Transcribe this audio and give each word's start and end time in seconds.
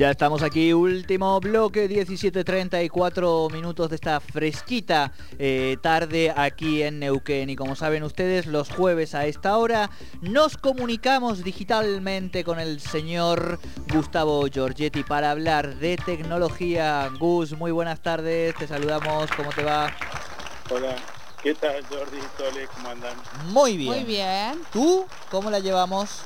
Ya 0.00 0.10
estamos 0.10 0.42
aquí, 0.42 0.72
último 0.72 1.38
bloque, 1.40 1.86
17.34 1.86 3.52
minutos 3.52 3.90
de 3.90 3.96
esta 3.96 4.18
fresquita 4.18 5.12
eh, 5.38 5.76
tarde 5.82 6.32
aquí 6.34 6.82
en 6.82 7.00
Neuquén. 7.00 7.50
Y 7.50 7.54
como 7.54 7.76
saben 7.76 8.02
ustedes, 8.02 8.46
los 8.46 8.70
jueves 8.70 9.14
a 9.14 9.26
esta 9.26 9.58
hora 9.58 9.90
nos 10.22 10.56
comunicamos 10.56 11.44
digitalmente 11.44 12.44
con 12.44 12.58
el 12.58 12.80
señor 12.80 13.60
Gustavo 13.92 14.46
Giorgetti 14.46 15.02
para 15.02 15.32
hablar 15.32 15.74
de 15.74 15.98
tecnología. 15.98 17.10
Gus, 17.18 17.52
muy 17.52 17.70
buenas 17.70 18.00
tardes, 18.00 18.54
te 18.54 18.66
saludamos, 18.66 19.30
¿cómo 19.32 19.50
te 19.50 19.64
va? 19.64 19.94
Hola, 20.70 20.96
¿qué 21.42 21.54
tal 21.54 21.84
Jordi 21.84 22.16
y 22.16 22.42
Sole? 22.42 22.66
¿Cómo 22.74 22.88
andan? 22.88 23.16
Muy 23.48 23.76
bien. 23.76 23.92
Muy 23.92 24.04
bien. 24.04 24.62
¿Tú 24.72 25.04
cómo 25.30 25.50
la 25.50 25.58
llevamos? 25.58 26.22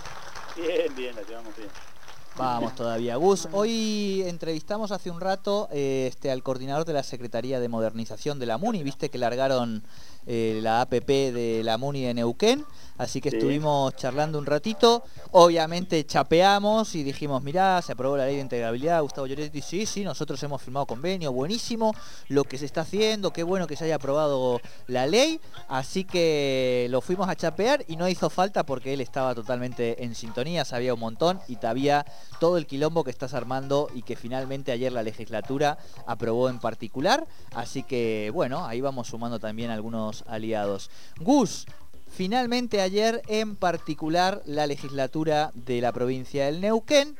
Bien, 0.54 0.94
bien, 0.94 1.16
la 1.16 1.22
llevamos 1.22 1.56
bien. 1.56 1.93
Vamos 2.36 2.74
todavía. 2.74 3.14
Gus, 3.14 3.46
hoy 3.52 4.24
entrevistamos 4.26 4.90
hace 4.90 5.08
un 5.08 5.20
rato 5.20 5.68
eh, 5.70 6.08
este, 6.10 6.32
al 6.32 6.42
coordinador 6.42 6.84
de 6.84 6.92
la 6.92 7.04
Secretaría 7.04 7.60
de 7.60 7.68
Modernización 7.68 8.40
de 8.40 8.46
la 8.46 8.58
MUNI. 8.58 8.82
Viste 8.82 9.08
que 9.08 9.18
largaron 9.18 9.84
eh, 10.26 10.58
la 10.62 10.80
APP 10.82 11.06
de 11.08 11.62
la 11.64 11.78
MUNI 11.78 12.02
de 12.02 12.14
Neuquén. 12.14 12.64
Así 12.96 13.20
que 13.20 13.30
Sí. 13.30 13.36
estuvimos 13.38 13.96
charlando 13.96 14.38
un 14.38 14.46
ratito. 14.46 15.02
Obviamente 15.32 16.06
chapeamos 16.06 16.94
y 16.94 17.02
dijimos, 17.02 17.42
mirá, 17.42 17.82
se 17.82 17.90
aprobó 17.90 18.16
la 18.16 18.26
ley 18.26 18.36
de 18.36 18.42
integrabilidad. 18.42 19.02
Gustavo 19.02 19.26
Lloretti, 19.26 19.60
sí, 19.62 19.84
sí, 19.84 20.04
nosotros 20.04 20.40
hemos 20.44 20.62
firmado 20.62 20.86
convenio. 20.86 21.32
Buenísimo 21.32 21.92
lo 22.28 22.44
que 22.44 22.56
se 22.56 22.66
está 22.66 22.82
haciendo. 22.82 23.32
Qué 23.32 23.42
bueno 23.42 23.66
que 23.66 23.74
se 23.74 23.86
haya 23.86 23.96
aprobado 23.96 24.60
la 24.86 25.06
ley. 25.08 25.40
Así 25.68 26.04
que 26.04 26.86
lo 26.90 27.00
fuimos 27.00 27.28
a 27.28 27.34
chapear 27.34 27.84
y 27.88 27.96
no 27.96 28.08
hizo 28.08 28.30
falta 28.30 28.64
porque 28.64 28.92
él 28.92 29.00
estaba 29.00 29.34
totalmente 29.34 30.04
en 30.04 30.14
sintonía, 30.14 30.64
sabía 30.64 30.94
un 30.94 31.00
montón 31.00 31.40
y 31.48 31.56
sabía 31.56 32.06
todo 32.38 32.58
el 32.58 32.66
quilombo 32.66 33.02
que 33.02 33.10
estás 33.10 33.34
armando 33.34 33.88
y 33.92 34.02
que 34.02 34.14
finalmente 34.14 34.70
ayer 34.70 34.92
la 34.92 35.02
legislatura 35.02 35.78
aprobó 36.06 36.48
en 36.48 36.60
particular. 36.60 37.26
Así 37.56 37.82
que 37.82 38.30
bueno, 38.32 38.64
ahí 38.66 38.80
vamos 38.80 39.08
sumando 39.08 39.40
también 39.40 39.70
algunos 39.70 40.13
aliados. 40.28 40.90
Gus, 41.18 41.66
finalmente 42.08 42.80
ayer 42.80 43.22
en 43.26 43.56
particular 43.56 44.42
la 44.46 44.66
legislatura 44.68 45.50
de 45.54 45.80
la 45.80 45.92
provincia 45.92 46.46
del 46.46 46.60
Neuquén 46.60 47.16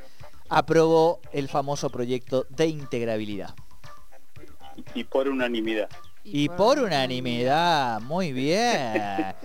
aprobó 0.48 1.20
el 1.32 1.48
famoso 1.48 1.90
proyecto 1.90 2.46
de 2.50 2.66
integrabilidad. 2.68 3.54
Y, 4.94 5.04
por 5.04 5.28
unanimidad. 5.28 5.88
Y 6.24 6.48
por 6.48 6.78
unanimidad, 6.78 8.00
muy 8.00 8.32
bien. 8.32 8.92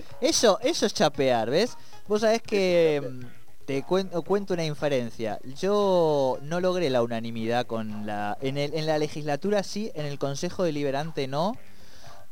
Eso, 0.22 0.60
eso 0.62 0.86
es 0.86 0.94
chapear, 0.94 1.50
¿ves? 1.50 1.78
Vos 2.08 2.22
sabés 2.22 2.42
que 2.42 3.02
mm, 3.08 3.26
te 3.66 3.84
cuento, 3.84 4.22
cuento 4.24 4.54
una 4.54 4.66
inferencia. 4.66 5.40
Yo 5.60 6.40
no 6.42 6.60
logré 6.60 6.90
la 6.90 7.02
unanimidad 7.04 7.66
con 7.68 8.06
la. 8.06 8.38
En, 8.42 8.58
el- 8.58 8.74
en 8.74 8.86
la 8.86 8.98
legislatura 8.98 9.62
sí, 9.64 9.92
en 9.94 10.06
el 10.06 10.18
Consejo 10.20 10.64
Deliberante 10.64 11.28
no, 11.28 11.56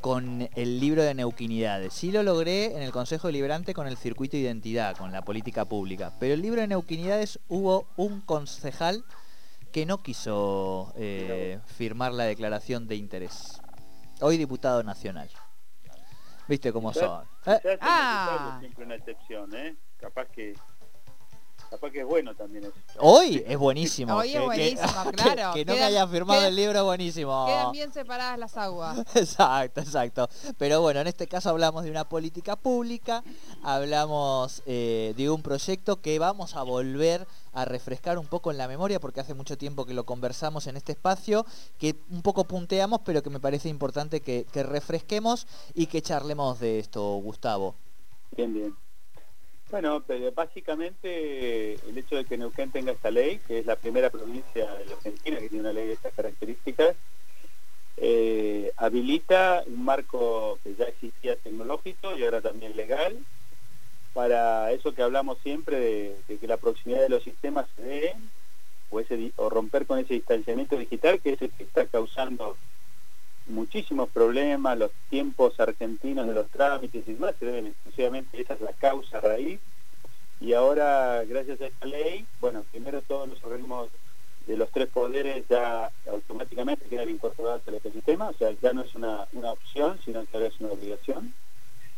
con 0.01 0.47
el 0.55 0.79
libro 0.79 1.03
de 1.03 1.13
Neuquinidades. 1.13 1.93
Sí 1.93 2.11
lo 2.11 2.23
logré 2.23 2.75
en 2.75 2.81
el 2.81 2.91
Consejo 2.91 3.27
Deliberante 3.27 3.73
con 3.73 3.87
el 3.87 3.97
circuito 3.97 4.37
de 4.37 4.43
identidad, 4.43 4.95
con 4.95 5.11
la 5.11 5.23
política 5.23 5.65
pública. 5.65 6.13
Pero 6.19 6.33
el 6.33 6.41
libro 6.41 6.61
de 6.61 6.67
Neuquinidades 6.67 7.39
hubo 7.47 7.87
un 7.95 8.21
concejal 8.21 9.03
que 9.71 9.85
no 9.85 10.01
quiso 10.03 10.93
eh, 10.95 11.59
firmar 11.65 12.13
la 12.13 12.23
declaración 12.23 12.87
de 12.87 12.95
interés. 12.95 13.59
Hoy 14.21 14.37
diputado 14.37 14.83
nacional. 14.83 15.29
¿Viste 16.47 16.71
cómo 16.71 16.93
son? 16.93 17.25
Eh, 17.45 17.77
Ah. 17.81 18.57
siempre 18.61 18.85
una 18.85 18.95
excepción, 18.95 19.53
¿eh? 19.55 19.75
Capaz 19.97 20.25
que 20.27 20.53
capaz 21.69 21.91
que 21.91 21.99
es 21.99 22.05
bueno 22.05 22.33
también 22.35 22.63
eso. 22.65 22.73
Hoy 22.99 23.43
es 23.47 23.57
buenísimo. 23.57 24.15
Hoy 24.15 24.33
es 24.35 24.43
buenísimo, 24.43 24.81
que- 25.05 25.11
claro. 25.11 25.53
Que, 25.53 25.65
no 25.65 25.73
me 25.73 25.79
Quedan- 25.79 25.87
haya 25.87 26.07
firmado 26.07 26.39
quedan- 26.39 26.49
el 26.49 26.55
libro 26.55 26.79
es 26.79 26.83
buenísimo. 26.85 27.45
Quedan 27.47 27.71
bien 27.71 27.91
separadas 27.93 28.39
las 28.39 28.57
aguas. 28.57 28.99
Exacto, 29.15 29.81
exacto. 29.81 30.29
Pero 30.57 30.81
bueno, 30.81 30.99
en 31.01 31.07
este 31.07 31.27
caso 31.27 31.49
hablamos 31.49 31.83
de 31.83 31.91
una 31.91 32.07
política 32.07 32.55
pública, 32.55 33.23
hablamos 33.63 34.63
eh, 34.65 35.13
de 35.17 35.29
un 35.29 35.41
proyecto 35.41 36.01
que 36.01 36.19
vamos 36.19 36.55
a 36.55 36.63
volver 36.63 37.27
a 37.53 37.65
refrescar 37.65 38.17
un 38.17 38.27
poco 38.27 38.51
en 38.51 38.57
la 38.57 38.67
memoria 38.67 38.99
porque 38.99 39.19
hace 39.19 39.33
mucho 39.33 39.57
tiempo 39.57 39.85
que 39.85 39.93
lo 39.93 40.05
conversamos 40.05 40.67
en 40.67 40.77
este 40.77 40.91
espacio, 40.91 41.45
que 41.79 41.95
un 42.11 42.21
poco 42.21 42.43
punteamos, 42.45 43.01
pero 43.03 43.23
que 43.23 43.29
me 43.29 43.39
parece 43.39 43.67
importante 43.69 44.21
que, 44.21 44.45
que 44.51 44.63
refresquemos 44.63 45.47
y 45.73 45.87
que 45.87 46.01
charlemos 46.01 46.59
de 46.59 46.79
esto, 46.79 47.01
Gustavo. 47.17 47.75
Bien, 48.35 48.53
bien. 48.53 48.75
Bueno, 49.69 50.01
pero 50.07 50.31
básicamente 50.31 51.73
el 51.73 51.97
hecho 51.97 52.15
de 52.15 52.23
que 52.23 52.37
Neuquén 52.37 52.71
tenga 52.71 52.93
esta 52.93 53.11
ley, 53.11 53.39
que 53.47 53.59
es 53.59 53.65
la 53.65 53.75
primera 53.75 54.09
provincia 54.09 54.73
de 54.75 54.85
la 54.85 54.93
Argentina 54.93 55.39
que 55.39 55.49
tiene 55.49 55.61
una 55.61 55.73
ley 55.73 55.87
de 55.87 55.93
estas 55.93 56.13
características, 56.13 56.95
eh, 57.97 58.71
habilita 58.77 59.63
un 59.65 59.83
marco 59.83 60.57
que 60.63 60.75
ya 60.75 60.85
existía 60.85 61.35
tecnológico 61.35 62.15
y 62.15 62.23
ahora 62.23 62.39
también 62.39 62.77
legal, 62.77 63.17
para 64.13 64.71
eso 64.71 64.93
que 64.93 65.03
hablamos 65.03 65.37
siempre 65.43 65.79
de, 66.27 66.37
que 66.39 66.47
la 66.47 66.57
proximidad 66.57 67.01
de 67.01 67.09
los 67.09 67.23
sistemas 67.23 67.67
se 67.75 67.81
dé, 67.81 68.15
o, 68.89 69.01
ese 69.01 69.33
o 69.35 69.49
romper 69.49 69.85
con 69.85 69.99
ese 69.99 70.13
distanciamiento 70.13 70.77
digital 70.77 71.19
que 71.19 71.33
es 71.33 71.41
el 71.41 71.51
que 71.51 71.63
está 71.63 71.85
causando 71.87 72.55
muchísimos 73.47 74.09
problemas, 74.09 74.77
los 74.77 74.91
tiempos 75.09 75.59
argentinos 75.59 76.27
de 76.27 76.33
los 76.33 76.49
trámites 76.49 77.07
y 77.07 77.13
demás 77.13 77.35
se 77.39 77.45
deben 77.45 77.67
exclusivamente, 77.67 78.41
esa 78.41 78.53
es 78.53 78.61
la 78.61 78.73
causa 78.73 79.19
raíz, 79.19 79.59
y 80.39 80.53
ahora 80.53 81.23
gracias 81.25 81.61
a 81.61 81.67
esta 81.67 81.85
ley, 81.85 82.25
bueno, 82.39 82.63
primero 82.71 83.01
todos 83.01 83.27
los 83.27 83.43
organismos 83.43 83.89
de 84.45 84.55
los 84.55 84.71
tres 84.71 84.87
poderes 84.87 85.45
ya 85.49 85.91
automáticamente 86.09 86.85
quedan 86.85 87.09
incorporados 87.09 87.61
al 87.67 87.75
ecosistema, 87.75 88.29
o 88.29 88.33
sea, 88.33 88.51
ya 88.61 88.71
no 88.73 88.81
es 88.81 88.95
una, 88.95 89.27
una 89.33 89.51
opción, 89.51 89.99
sino 90.05 90.25
que 90.25 90.37
ahora 90.37 90.47
es 90.47 90.59
una 90.59 90.71
obligación. 90.71 91.33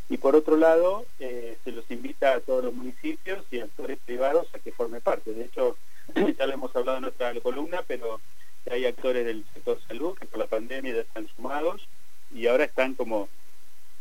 Y 0.09 0.18
por 0.18 0.36
otro 0.36 0.58
lado, 0.58 1.06
eh, 1.20 1.58
se 1.64 1.72
los 1.72 1.90
invita 1.92 2.34
a 2.34 2.40
todos 2.40 2.64
los 2.64 2.74
municipios 2.74 3.46
y 3.52 3.59
actores 3.59 4.00
privados 4.04 4.48
a 4.56 4.59
que 4.59 4.72
formen 4.72 5.02
parte. 5.02 5.34
De 5.34 5.46
hecho, 5.46 5.78
ya 6.38 6.48
lo 6.48 6.54
hemos 6.54 6.76
hablado 6.76 6.98
en 6.98 7.04
nuestra 7.04 7.40
columna, 7.42 7.84
pero 7.88 8.20
hay 8.70 8.86
actores 8.86 9.25
del 9.25 9.46
sector 9.53 9.80
salud 9.88 10.18
que 10.18 10.25
por 10.25 10.40
la 10.40 10.47
pandemia 10.47 10.94
ya 10.94 11.02
están 11.02 11.28
sumados 11.36 11.88
y 12.34 12.47
ahora 12.47 12.66
están 12.66 12.96
como 12.96 13.30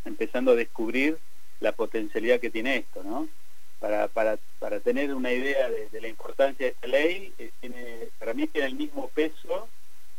empezando 0.05 0.53
a 0.53 0.57
descubrir 0.57 1.19
la 1.61 1.73
potencialidad 1.73 2.41
que 2.41 2.51
tiene 2.51 2.77
esto, 2.77 3.03
¿no? 3.03 3.29
Para, 3.81 4.09
para, 4.09 4.39
para 4.59 4.81
tener 4.81 5.15
una 5.15 5.33
idea 5.33 5.71
de, 5.71 6.01
la 6.01 6.09
importancia 6.09 6.67
de 6.67 6.73
esta 6.73 6.87
ley, 6.89 7.33
eh, 7.39 8.11
para 8.19 8.35
mí 8.35 8.47
tiene 8.49 8.67
el 8.67 8.75
mismo 8.75 9.09
peso 9.09 9.69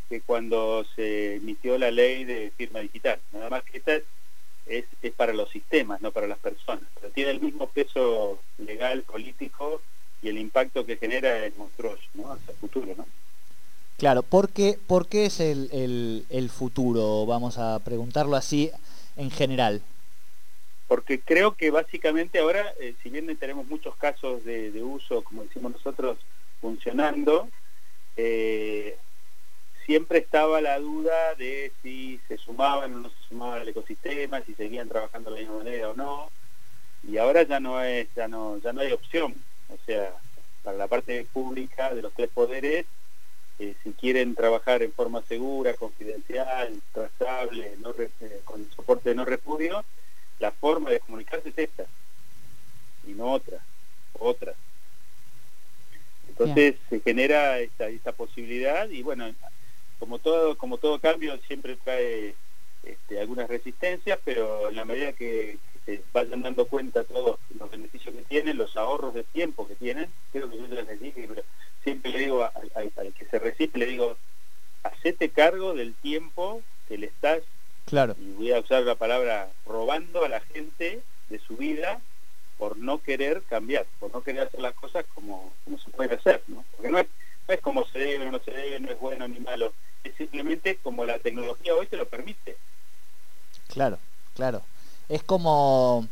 que 0.08 0.22
cuando 0.22 0.86
se 0.96 1.36
emitió 1.36 1.78
la 1.78 1.92
ley 1.92 2.24
de 2.24 2.52
firma 2.58 2.80
digital. 2.80 3.20
Nada 3.32 3.50
más 3.50 3.64
que 3.64 3.78
esta 3.78 3.96
es, 3.96 4.04
es, 4.66 4.86
es 5.02 5.14
para 5.14 5.34
los 5.34 5.50
sistemas, 5.50 6.02
no 6.02 6.12
para 6.12 6.28
las 6.28 6.40
personas. 6.40 6.84
Pero 6.96 7.12
tiene 7.12 7.32
el 7.32 7.42
mismo 7.42 7.68
peso 7.68 8.40
legal, 8.58 9.04
político 9.04 9.82
y 10.22 10.30
el 10.30 10.38
impacto 10.38 10.86
que 10.86 10.98
genera 10.98 11.46
es 11.46 11.56
monstruoso, 11.58 12.04
¿no? 12.14 12.32
Hacia 12.32 12.52
el 12.52 12.58
futuro, 12.58 12.94
¿no? 12.98 13.06
Claro, 14.00 14.24
¿por 14.24 14.50
qué, 14.54 14.80
por 14.88 15.10
qué 15.10 15.26
es 15.26 15.42
el, 15.42 15.70
el- 16.30 16.50
futuro? 16.50 17.26
Vamos 17.26 17.58
a 17.58 17.80
preguntarlo 17.84 18.38
así 18.38 18.72
en 19.18 19.30
general. 19.30 19.82
porque 20.88 21.20
creo 21.22 21.54
que 21.56 21.70
básicamente 21.70 22.40
ahora, 22.40 22.74
eh, 22.80 22.96
si 23.04 23.10
bien 23.10 23.28
tenemos 23.38 23.68
muchos 23.68 23.96
casos 23.98 24.44
de, 24.46 24.72
de 24.72 24.82
uso, 24.82 25.22
como 25.24 25.44
decimos 25.44 25.74
nosotros, 25.74 26.18
funcionando, 26.62 27.50
eh, 28.16 28.98
siempre 29.86 30.20
estaba 30.20 30.62
la 30.62 30.80
duda 30.80 31.36
de 31.36 31.74
si 31.84 32.20
se 32.28 32.38
sumaban 32.38 32.94
o 32.94 33.00
no 33.02 33.10
se 33.10 33.24
sumaban 33.28 33.62
al 33.62 33.68
ecosistema, 33.70 34.42
si 34.46 34.56
seguían 34.56 34.88
trabajando 34.90 35.30
de 35.30 35.36
la 35.36 35.42
misma 35.42 35.58
manera 35.64 35.90
o 35.90 35.94
no, 35.94 36.32
y 37.04 37.18
ahora 37.18 37.44
ya 37.44 37.60
no 37.60 37.84
es, 37.84 38.08
ya 38.16 38.28
no, 38.28 38.58
ya 38.60 38.72
no 38.74 38.82
hay 38.82 38.92
opción, 38.94 39.36
o 39.68 39.78
sea, 39.86 40.16
para 40.64 40.78
la 40.78 40.88
parte 40.88 41.28
pública 41.32 41.94
de 41.94 42.02
los 42.02 42.14
tres 42.14 42.30
poderes, 42.30 42.86
eh, 43.60 43.76
si 43.84 43.92
quieren 43.94 44.36
trabajar 44.36 44.82
en 44.84 44.92
forma 44.94 45.22
segura, 45.24 45.74
confidencial, 45.74 46.82
trazable, 46.94 47.76
no 47.82 47.92
re- 47.94 48.10
eh, 48.22 48.42
con 48.46 48.70
soporte 48.72 49.10
de 49.10 49.16
no 49.16 49.26
repudio, 49.26 49.84
la 50.40 50.52
forma 50.52 50.90
de 50.90 51.00
comunicarse 51.02 51.50
es 51.50 51.58
esta 51.58 51.86
y 53.06 53.12
no 53.12 53.34
otra, 53.34 53.60
otra. 54.14 54.54
Entonces 56.30 56.76
se 56.90 57.00
genera 57.02 57.60
esta, 57.60 57.88
esta 57.88 58.12
posibilidad 58.14 58.90
y 58.90 59.04
bueno, 59.04 59.30
como 60.00 60.20
todo, 60.20 60.58
como 60.58 60.78
todo 60.78 61.00
cambio 61.00 61.38
siempre 61.48 61.76
trae 61.84 62.34
este, 62.84 63.20
algunas 63.20 63.50
resistencias, 63.50 64.20
pero 64.24 64.70
en 64.70 64.76
la 64.78 64.86
medida 64.86 65.12
que, 65.12 65.58
que 65.86 65.98
se 65.98 66.04
vayan 66.14 66.42
dando 66.42 66.66
cuenta 66.66 67.04
todos 67.04 67.40
los 67.58 67.70
beneficios 67.70 68.16
que 68.16 68.22
tienen, 68.24 68.58
los 68.58 68.78
ahorros 68.78 69.14
de 69.14 69.24
tiempo 69.26 69.68
que 69.68 69.76
tienen, 69.76 70.08
creo 70.32 70.50
que 70.50 70.58
yo 70.58 70.68
ya 70.68 70.82
les 70.84 71.00
dije, 71.02 71.26
pero 71.28 71.44
siempre 71.84 72.12
le 72.12 72.20
digo 72.20 72.44
al 72.44 73.14
que 73.14 73.26
se 73.26 73.40
resiste, 73.40 73.78
le 73.80 73.86
digo, 73.86 74.18
hacete 74.84 75.30
cargo 75.30 75.74
del 75.74 75.94
tiempo 75.96 76.62
que 76.88 76.98
le 76.98 77.08
estás 77.08 77.40
Claro. 77.86 78.16
y 78.20 78.32
voy 78.34 78.52
a 78.52 78.60
usar 78.60 78.84
la 78.84 78.96
palabra 78.96 79.50
robando 79.66 80.24
a 80.24 80.30
la 80.30 80.42
gente 80.42 81.02
de 81.30 81.40
su 81.40 81.58
vida 81.58 82.00
por 82.58 82.78
no 82.78 83.00
querer 83.02 83.42
cambiar, 83.44 83.86
por 84.00 84.12
no 84.14 84.22
querer 84.22 84.42
hacer 84.44 84.60
las 84.60 84.74
cosas 84.76 85.06
como, 85.16 85.52
como 85.64 85.80
se 85.80 85.90
pueden 85.92 86.18
hacer, 86.18 86.44
¿no? 86.48 86.64
Porque 86.76 86.92
no 86.92 87.00
es, 87.00 87.08
No 87.48 87.54
es 87.56 87.62
como 87.62 87.86
se 87.88 87.98
debe 87.98 88.28
o 88.28 88.32
no 88.32 88.40
se 88.40 88.52
debe, 88.52 88.80
no 88.80 88.92
es 88.92 89.00
bueno 89.00 89.28
ni 89.28 89.40
malo. 89.40 89.74
Es 90.04 90.14
simplemente 90.16 90.78
como 90.84 91.04
la 91.06 91.18
tecnología 91.20 91.74
hoy 91.74 91.88
te 91.88 91.98
lo 91.98 92.08
permite. 92.08 92.58
Claro, 93.70 93.98
claro. 94.36 94.62
Es 95.08 95.24
como 95.24 96.08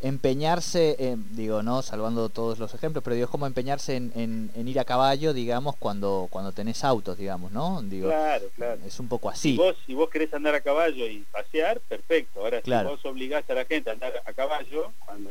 empeñarse, 0.00 1.16
digo, 1.30 1.62
no, 1.62 1.82
salvando 1.82 2.30
todos 2.30 2.58
los 2.58 2.72
ejemplos, 2.74 3.04
pero 3.04 3.14
digo, 3.14 3.26
es 3.26 3.30
como 3.30 3.46
empeñarse 3.46 3.96
en, 3.96 4.50
ir 4.54 4.80
a 4.80 4.84
caballo, 4.84 5.32
digamos, 5.34 5.76
cuando, 5.76 6.28
cuando 6.30 6.52
tenés 6.52 6.84
autos, 6.84 7.18
digamos, 7.18 7.52
¿no? 7.52 7.82
Digo, 7.82 8.08
claro, 8.08 8.46
claro. 8.56 8.80
Es 8.86 8.98
un 8.98 9.08
poco 9.08 9.28
así. 9.28 9.52
Si 9.52 9.56
vos, 9.58 9.76
si 9.86 9.94
vos 9.94 10.08
querés 10.08 10.32
andar 10.32 10.54
a 10.54 10.60
caballo 10.60 11.06
y 11.06 11.18
pasear, 11.30 11.80
perfecto. 11.80 12.40
Ahora, 12.40 12.62
si 12.62 12.70
vos 12.70 13.04
obligás 13.04 13.48
a 13.50 13.54
la 13.54 13.64
gente 13.66 13.90
a 13.90 13.92
andar 13.92 14.22
a 14.24 14.32
caballo, 14.32 14.92
cuando 15.04 15.30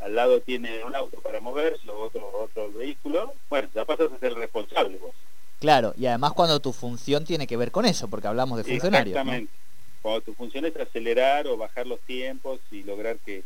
al 0.00 0.14
lado 0.14 0.40
tiene 0.40 0.84
un 0.84 0.94
auto 0.94 1.20
para 1.20 1.40
moverse 1.40 1.90
o 1.90 1.98
otro, 1.98 2.30
otro 2.32 2.72
vehículo, 2.72 3.34
bueno, 3.48 3.68
ya 3.74 3.84
pasas 3.84 4.12
a 4.12 4.18
ser 4.18 4.34
responsable 4.34 4.98
vos. 4.98 5.14
Claro, 5.58 5.92
y 5.98 6.06
además 6.06 6.32
cuando 6.32 6.60
tu 6.60 6.72
función 6.72 7.24
tiene 7.24 7.46
que 7.46 7.56
ver 7.56 7.70
con 7.70 7.84
eso, 7.84 8.08
porque 8.08 8.28
hablamos 8.28 8.56
de 8.56 8.64
funcionarios. 8.64 9.14
Exactamente. 9.14 9.52
Cuando 10.00 10.22
tu 10.22 10.32
función 10.32 10.64
es 10.64 10.74
acelerar 10.76 11.46
o 11.46 11.58
bajar 11.58 11.86
los 11.86 12.00
tiempos 12.00 12.60
y 12.70 12.82
lograr 12.82 13.18
que 13.18 13.42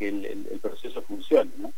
que 0.00 0.08
el, 0.08 0.58
proceso 0.60 1.02
funcione. 1.02 1.50
¿no? 1.58 1.72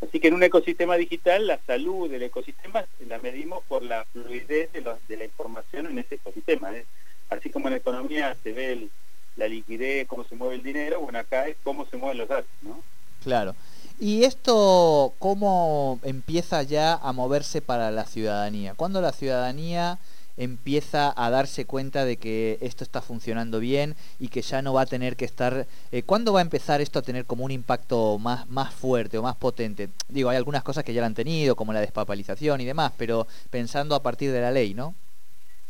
Así 0.00 0.18
que 0.18 0.28
en 0.28 0.34
un 0.34 0.42
ecosistema 0.42 0.96
digital 0.96 1.46
la 1.46 1.60
salud 1.66 2.10
del 2.10 2.24
ecosistema 2.24 2.84
la 3.06 3.18
medimos 3.18 3.62
por 3.68 3.82
la 3.82 4.04
fluidez 4.06 4.72
de, 4.72 4.80
la 4.80 5.24
información 5.24 5.86
en 5.86 5.98
ese 5.98 6.16
ecosistema. 6.16 6.74
¿eh? 6.74 6.86
Así 7.28 7.50
como 7.50 7.68
en 7.68 7.74
la 7.74 7.78
economía 7.78 8.36
se 8.42 8.52
ve 8.52 8.88
la 9.36 9.46
liquidez, 9.46 10.08
cómo 10.08 10.24
se 10.24 10.34
mueve 10.34 10.56
el 10.56 10.62
dinero, 10.62 11.00
bueno, 11.00 11.18
acá 11.18 11.46
es 11.46 11.56
cómo 11.62 11.86
se 11.86 11.98
mueven 11.98 12.18
los 12.18 12.28
datos. 12.28 12.50
¿no? 12.62 12.82
Claro. 13.22 13.54
¿Y 14.00 14.24
esto 14.24 15.12
cómo 15.18 16.00
empieza 16.02 16.62
ya 16.62 16.94
a 16.94 17.12
moverse 17.12 17.60
para 17.60 17.90
la 17.90 18.06
ciudadanía? 18.06 18.74
¿Cuándo 18.74 19.00
la 19.00 19.12
ciudadanía 19.12 19.98
empieza 20.36 21.12
a 21.16 21.30
darse 21.30 21.64
cuenta 21.64 22.04
de 22.04 22.16
que 22.16 22.58
esto 22.60 22.84
está 22.84 23.00
funcionando 23.00 23.60
bien 23.60 23.94
y 24.18 24.28
que 24.28 24.42
ya 24.42 24.62
no 24.62 24.72
va 24.72 24.82
a 24.82 24.86
tener 24.86 25.16
que 25.16 25.24
estar... 25.24 25.66
Eh, 25.92 26.02
¿Cuándo 26.02 26.32
va 26.32 26.40
a 26.40 26.42
empezar 26.42 26.80
esto 26.80 26.98
a 26.98 27.02
tener 27.02 27.24
como 27.24 27.44
un 27.44 27.50
impacto 27.50 28.18
más, 28.18 28.48
más 28.48 28.74
fuerte 28.74 29.18
o 29.18 29.22
más 29.22 29.36
potente? 29.36 29.88
Digo, 30.08 30.30
hay 30.30 30.36
algunas 30.36 30.62
cosas 30.62 30.84
que 30.84 30.92
ya 30.92 31.00
lo 31.00 31.06
han 31.06 31.14
tenido, 31.14 31.56
como 31.56 31.72
la 31.72 31.80
despapalización 31.80 32.60
y 32.60 32.64
demás, 32.64 32.92
pero 32.96 33.26
pensando 33.50 33.94
a 33.94 34.02
partir 34.02 34.32
de 34.32 34.40
la 34.40 34.50
ley, 34.50 34.74
¿no? 34.74 34.94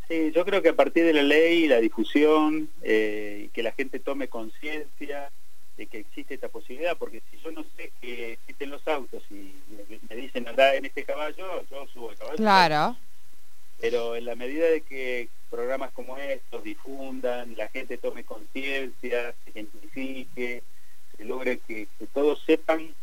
Sí, 0.09 0.33
yo 0.35 0.45
creo 0.45 0.61
que 0.61 0.69
a 0.69 0.77
partir 0.77 1.05
de 1.05 1.15
la 1.15 1.23
ley, 1.23 1.67
la 1.67 1.79
difusión, 1.79 2.69
eh, 2.83 3.49
que 3.55 3.63
la 3.63 3.73
gente 3.73 3.99
tome 3.99 4.29
conciencia 4.29 5.31
de 5.79 5.87
que 5.87 5.99
existe 5.99 6.35
esta 6.35 6.49
posibilidad, 6.49 6.97
porque 6.97 7.23
si 7.31 7.39
yo 7.39 7.51
no 7.51 7.65
sé 7.77 7.91
que 8.01 8.35
existen 8.35 8.71
los 8.71 8.87
autos 8.87 9.23
y 9.31 9.55
me, 10.09 10.17
dicen 10.17 10.47
andar 10.47 10.75
en 10.75 10.85
este 10.85 11.05
caballo, 11.05 11.65
yo 11.71 11.87
subo 11.93 12.11
el 12.11 12.19
caballo. 12.19 12.37
Claro 12.37 12.97
pero 13.85 14.17
en 14.17 14.25
la 14.25 14.35
medida 14.35 14.67
de 14.67 14.81
que 14.81 15.29
programas 15.51 15.93
como 15.93 16.17
estos 16.17 16.65
difundan, 16.65 17.55
la 17.55 17.69
gente 17.69 17.99
tome 17.99 18.25
conciencia, 18.25 19.35
se 19.45 19.51
identifique, 19.51 20.63
se 21.15 21.25
logre 21.27 21.59
que, 21.59 21.87
todos 22.15 22.43
sepan 22.47 22.95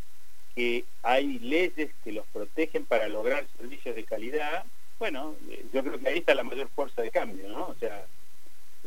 que 0.56 0.84
hay 1.04 1.38
leyes 1.38 1.92
que 2.04 2.12
los 2.12 2.26
protegen 2.34 2.88
para 2.88 3.08
lograr 3.10 3.46
servicios 3.60 3.96
de 3.96 4.06
calidad, 4.06 4.66
bueno, 4.98 5.36
eh, 5.52 5.64
yo 5.72 5.84
creo 5.84 6.00
que 6.00 6.10
ahí 6.10 6.18
está 6.18 6.34
la 6.34 6.44
mayor 6.44 6.68
fuerza 6.70 7.04
de 7.04 7.12
cambio, 7.12 7.48
¿no? 7.48 7.68
O 7.68 7.76
sea, 7.76 8.04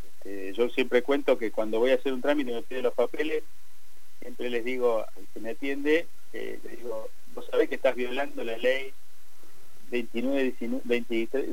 este, 0.05 0.53
yo 0.53 0.69
siempre 0.71 1.03
cuento 1.03 1.39
que 1.39 1.53
cuando 1.53 1.79
voy 1.79 1.93
a 1.93 1.95
hacer 1.95 2.13
un 2.13 2.23
trámite 2.23 2.51
y 2.51 2.55
me 2.55 2.63
pide 2.63 2.83
los 2.83 2.95
papeles, 2.95 3.45
siempre 4.19 4.51
les 4.51 4.65
digo 4.65 4.99
al 4.99 5.27
que 5.33 5.39
me 5.39 5.51
atiende, 5.51 6.09
eh, 6.33 6.59
le 6.61 6.71
digo, 6.71 7.09
vos 7.37 7.47
sabés 7.49 7.69
que 7.69 7.77
estás 7.77 7.95
violando 7.95 8.43
la 8.43 8.59
ley 8.59 8.93
29, 9.95 10.43
19, 10.43 10.83
23, 10.87 11.45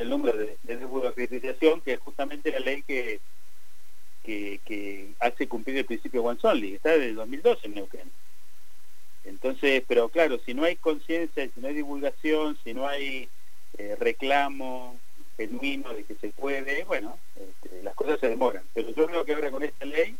el 0.00 0.08
número 0.08 0.38
de, 0.38 0.56
de 0.62 1.08
acreditación, 1.08 1.82
que 1.82 1.92
es 1.92 2.00
justamente 2.00 2.50
la 2.50 2.60
ley 2.60 2.82
que, 2.82 3.20
que, 4.24 5.10
hace 5.20 5.46
cumplir 5.46 5.76
el 5.76 5.84
principio 5.84 6.22
One 6.22 6.38
Only, 6.42 6.74
está 6.74 6.92
desde 6.92 7.10
el 7.10 7.16
2012 7.16 7.66
en 7.66 7.74
Neuquén. 7.74 8.10
Entonces, 9.24 9.82
pero 9.86 10.08
claro, 10.08 10.38
si 10.46 10.54
no 10.54 10.64
hay 10.64 10.76
conciencia, 10.76 11.46
si 11.54 11.60
no 11.60 11.68
hay 11.68 11.74
divulgación, 11.74 12.56
si 12.64 12.72
no 12.72 12.88
hay 12.88 13.28
eh, 13.76 13.96
reclamo 14.00 14.98
genuino 15.36 15.92
de 15.92 16.04
que 16.04 16.14
se 16.14 16.30
puede, 16.30 16.84
bueno, 16.84 17.18
este, 17.34 17.82
las 17.82 17.94
cosas 17.94 18.18
se 18.18 18.30
demoran. 18.30 18.62
Pero 18.72 18.94
yo 18.94 19.06
creo 19.06 19.24
que 19.26 19.34
ahora 19.34 19.50
con 19.50 19.62
esta 19.62 19.84
ley, 19.84 20.16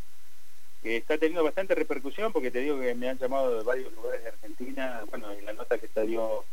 que 0.83 0.99
está 0.99 1.17
teniendo 1.17 1.45
bastante 1.45 1.75
repercusión, 1.75 2.31
porque 2.31 2.51
te 2.51 2.61
digo 2.61 2.79
que 2.79 2.95
me 2.95 3.09
han 3.09 3.19
llamado 3.19 3.57
de 3.57 3.65
varios 3.65 3.91
lugares 3.95 4.23
de 4.23 4.29
Argentina, 4.29 5.03
bueno, 5.09 5.29
y 5.33 5.43
la 5.43 5.55
nota 5.55 5.79
que 5.79 5.89
salió 5.89 6.45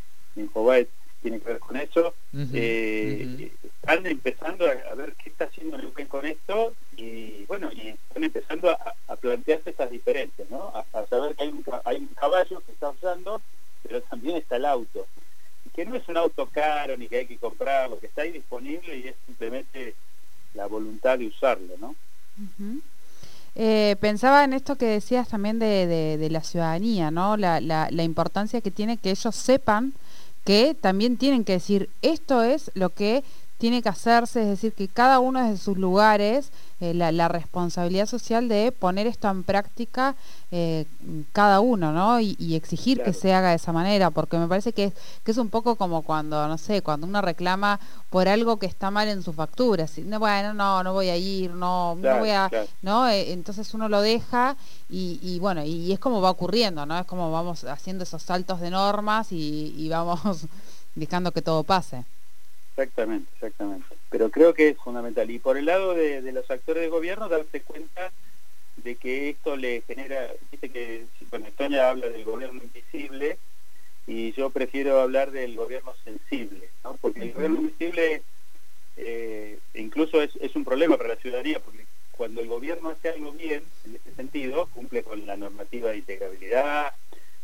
Infobae 0.63 0.87
tiene 1.21 1.39
que 1.39 1.49
ver 1.49 1.59
con 1.59 1.77
eso. 1.77 2.13
Eh, 2.53 3.51
están 3.63 4.05
empezando 4.05 4.65
a, 4.65 4.95
ver 4.95 5.13
qué 5.13 5.29
está 5.29 5.45
haciendo 5.45 5.77
Neuquén 5.77 6.07
con 6.07 6.25
esto 6.25 6.73
y 6.97 7.45
bueno, 7.45 7.69
y 7.71 7.89
están 7.89 8.23
empezando 8.23 8.69
a, 8.69 8.95
plantearse 9.21 9.69
estas 9.69 9.89
diferencias, 9.89 10.49
¿no? 10.49 10.73
A, 10.93 11.05
saber 11.07 11.33
que 11.35 11.43
hay 11.43 11.49
un, 11.49 11.63
hay 11.85 11.97
un 11.97 12.07
caballo 12.07 12.61
que 12.65 12.73
está 12.73 12.89
usando, 12.89 13.41
pero 13.83 14.01
también 14.01 14.35
está 14.37 14.57
el 14.57 14.65
auto. 14.65 15.07
Y 15.65 15.69
que 15.69 15.85
no 15.85 15.95
es 15.95 16.07
un 16.09 16.17
auto 16.17 16.45
caro 16.47 16.97
ni 16.97 17.07
que 17.07 17.19
hay 17.19 17.25
que 17.25 17.37
comprarlo, 17.37 17.99
que 17.99 18.07
está 18.07 18.23
ahí 18.23 18.31
disponible 18.31 18.97
y 18.97 19.07
es 19.07 19.15
simplemente 19.25 19.95
la 20.55 20.67
voluntad 20.67 21.17
de 21.17 21.27
usarlo, 21.27 21.75
¿no? 21.79 21.95
Eh, 23.55 23.95
pensaba 24.01 24.43
en 24.43 24.53
esto 24.53 24.75
que 24.75 24.85
decías 24.85 25.29
también 25.29 25.59
de, 25.59 26.17
de, 26.17 26.29
la 26.29 26.43
ciudadanía, 26.43 27.11
¿no? 27.11 27.37
La, 27.37 27.61
la, 27.61 27.87
la, 27.91 28.03
importancia 28.03 28.61
que 28.61 28.71
tiene 28.71 28.97
que 28.97 29.11
ellos 29.11 29.35
sepan 29.35 29.93
que 30.43 30.75
también 30.75 31.17
tienen 31.17 31.43
que 31.43 31.53
decir, 31.53 31.89
esto 32.01 32.43
es 32.43 32.71
lo 32.73 32.89
que 32.89 33.23
tiene 33.63 33.81
que 33.81 33.87
hacerse, 33.87 34.41
es 34.41 34.49
decir, 34.49 34.73
que 34.73 34.89
cada 34.89 35.19
uno 35.19 35.49
de 35.49 35.55
sus 35.55 35.77
lugares, 35.77 36.51
eh, 36.81 36.93
la, 36.93 37.29
responsabilidad 37.29 38.07
social 38.07 38.49
de 38.49 38.73
poner 38.73 39.07
esto 39.07 39.29
en 39.29 39.43
práctica 39.45 40.15
eh, 40.51 40.83
cada 41.31 41.61
uno, 41.61 41.93
¿no? 41.93 42.19
Y, 42.19 42.55
exigir 42.55 43.01
que 43.01 43.13
se 43.13 43.33
haga 43.33 43.51
de 43.51 43.55
esa 43.55 43.71
manera, 43.71 44.09
porque 44.09 44.37
me 44.37 44.49
parece 44.49 44.73
que 44.73 44.83
es, 44.83 44.93
que 45.23 45.31
es 45.31 45.37
un 45.37 45.47
poco 45.47 45.77
como 45.77 46.01
cuando, 46.01 46.45
no 46.45 46.57
sé, 46.57 46.81
cuando 46.81 47.07
uno 47.07 47.21
reclama 47.21 47.79
por 48.09 48.27
algo 48.27 48.57
que 48.57 48.65
está 48.65 48.91
mal 48.91 49.07
en 49.07 49.23
su 49.23 49.31
factura, 49.31 49.87
si, 49.87 50.01
no, 50.01 50.19
bueno, 50.19 50.53
no, 50.53 50.83
no 50.83 50.91
voy 50.91 51.07
a 51.07 51.15
ir, 51.15 51.51
no, 51.51 51.95
no 51.95 52.19
voy 52.19 52.31
a, 52.31 52.51
¿no? 52.81 53.07
Eh, 53.07 53.31
entonces 53.31 53.73
uno 53.73 53.87
lo 53.87 54.01
deja 54.01 54.57
y, 54.89 55.39
bueno, 55.39 55.63
y, 55.63 55.93
es 55.93 55.99
como 55.99 56.19
va 56.19 56.31
ocurriendo, 56.31 56.85
¿no? 56.85 56.99
Es 56.99 57.05
como 57.05 57.31
vamos 57.31 57.63
haciendo 57.63 58.03
esos 58.03 58.23
saltos 58.23 58.59
de 58.59 58.71
normas 58.71 59.27
y 59.31 59.87
vamos 59.87 60.19
dejando 60.95 61.31
que 61.31 61.41
todo 61.41 61.63
pase. 61.63 62.03
Exactamente, 62.75 63.29
exactamente. 63.35 63.85
Pero 64.09 64.29
creo 64.31 64.53
que 64.53 64.69
es 64.69 64.77
fundamental. 64.77 65.29
Y 65.29 65.37
por 65.37 65.57
el 65.57 65.65
lado 65.65 65.93
de, 65.93 66.21
los 66.31 66.49
actores 66.49 66.81
de 66.81 66.89
gobierno, 66.89 67.29
darse 67.29 67.61
cuenta 67.61 68.11
de 68.77 68.95
que 68.95 69.29
esto 69.29 69.55
le 69.55 69.81
genera, 69.81 70.31
dice 70.51 70.69
que, 70.69 71.05
bueno, 71.29 71.47
Estonia 71.47 71.89
habla 71.89 72.09
del 72.09 72.23
gobierno 72.23 72.61
invisible 72.63 73.37
y 74.07 74.33
yo 74.33 74.49
prefiero 74.49 74.99
hablar 74.99 75.31
del 75.31 75.55
gobierno 75.55 75.93
sensible, 76.03 76.69
¿no? 76.83 76.97
Porque 76.99 77.21
el 77.21 77.33
gobierno 77.33 77.61
invisible 77.61 78.23
eh, 78.97 79.59
incluso 79.75 80.21
es, 80.21 80.35
es 80.37 80.55
un 80.55 80.65
problema 80.65 80.97
para 80.97 81.09
la 81.09 81.15
ciudadanía, 81.17 81.59
porque 81.59 81.85
cuando 82.11 82.41
el 82.41 82.47
gobierno 82.47 82.89
hace 82.89 83.09
algo 83.09 83.31
bien, 83.33 83.63
en 83.85 83.95
este 83.95 84.15
sentido, 84.15 84.67
cumple 84.73 85.03
con 85.03 85.25
la 85.27 85.37
normativa 85.37 85.91
de 85.91 85.97
integrabilidad, 85.97 86.93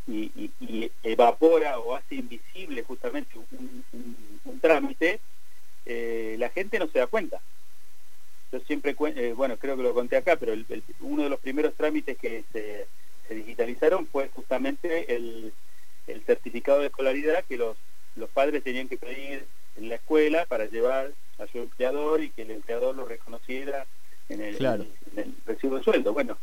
y, 0.10 0.92
evapora 1.04 1.80
o 1.80 1.96
hace 1.96 2.16
invisible 2.16 2.84
justamente 2.84 3.38
un, 3.38 4.60
trámite, 4.60 5.20
eh, 5.86 6.36
la 6.38 6.50
gente 6.50 6.80
no 6.80 6.88
se 6.88 7.00
da 7.00 7.08
cuenta. 7.08 7.40
Yo 8.52 8.60
siempre, 8.62 8.96
eh, 9.16 9.34
bueno, 9.34 9.58
creo 9.58 9.78
que 9.78 9.84
lo 9.84 9.94
conté 9.94 10.18
acá, 10.18 10.36
pero 10.36 10.54
uno 11.02 11.24
de 11.24 11.30
los 11.30 11.40
primeros 11.40 11.76
trámites 11.76 12.18
que 12.18 12.44
se, 12.52 12.88
digitalizaron 13.34 14.08
fue 14.08 14.30
justamente 14.30 15.16
el, 15.16 15.54
certificado 16.26 16.80
de 16.80 16.88
escolaridad 16.88 17.44
que 17.46 17.56
los, 17.56 17.78
los 18.16 18.30
padres 18.32 18.64
tenían 18.64 18.88
que 18.88 18.98
pedir 18.98 19.46
en 19.78 19.90
la 19.90 19.96
escuela 19.96 20.46
para 20.46 20.66
llevar 20.66 21.12
a 21.38 21.46
su 21.48 21.60
empleador 21.60 22.24
y 22.24 22.32
que 22.32 22.42
el 22.42 22.52
empleador 22.52 22.96
lo 22.96 23.06
reconociera 23.06 23.86
en 24.28 24.42
el, 24.42 24.56
en 24.66 24.90
el 25.16 25.36
recibo 25.46 25.78
de 25.78 25.84
sueldo. 25.84 26.14
Bueno, 26.14 26.40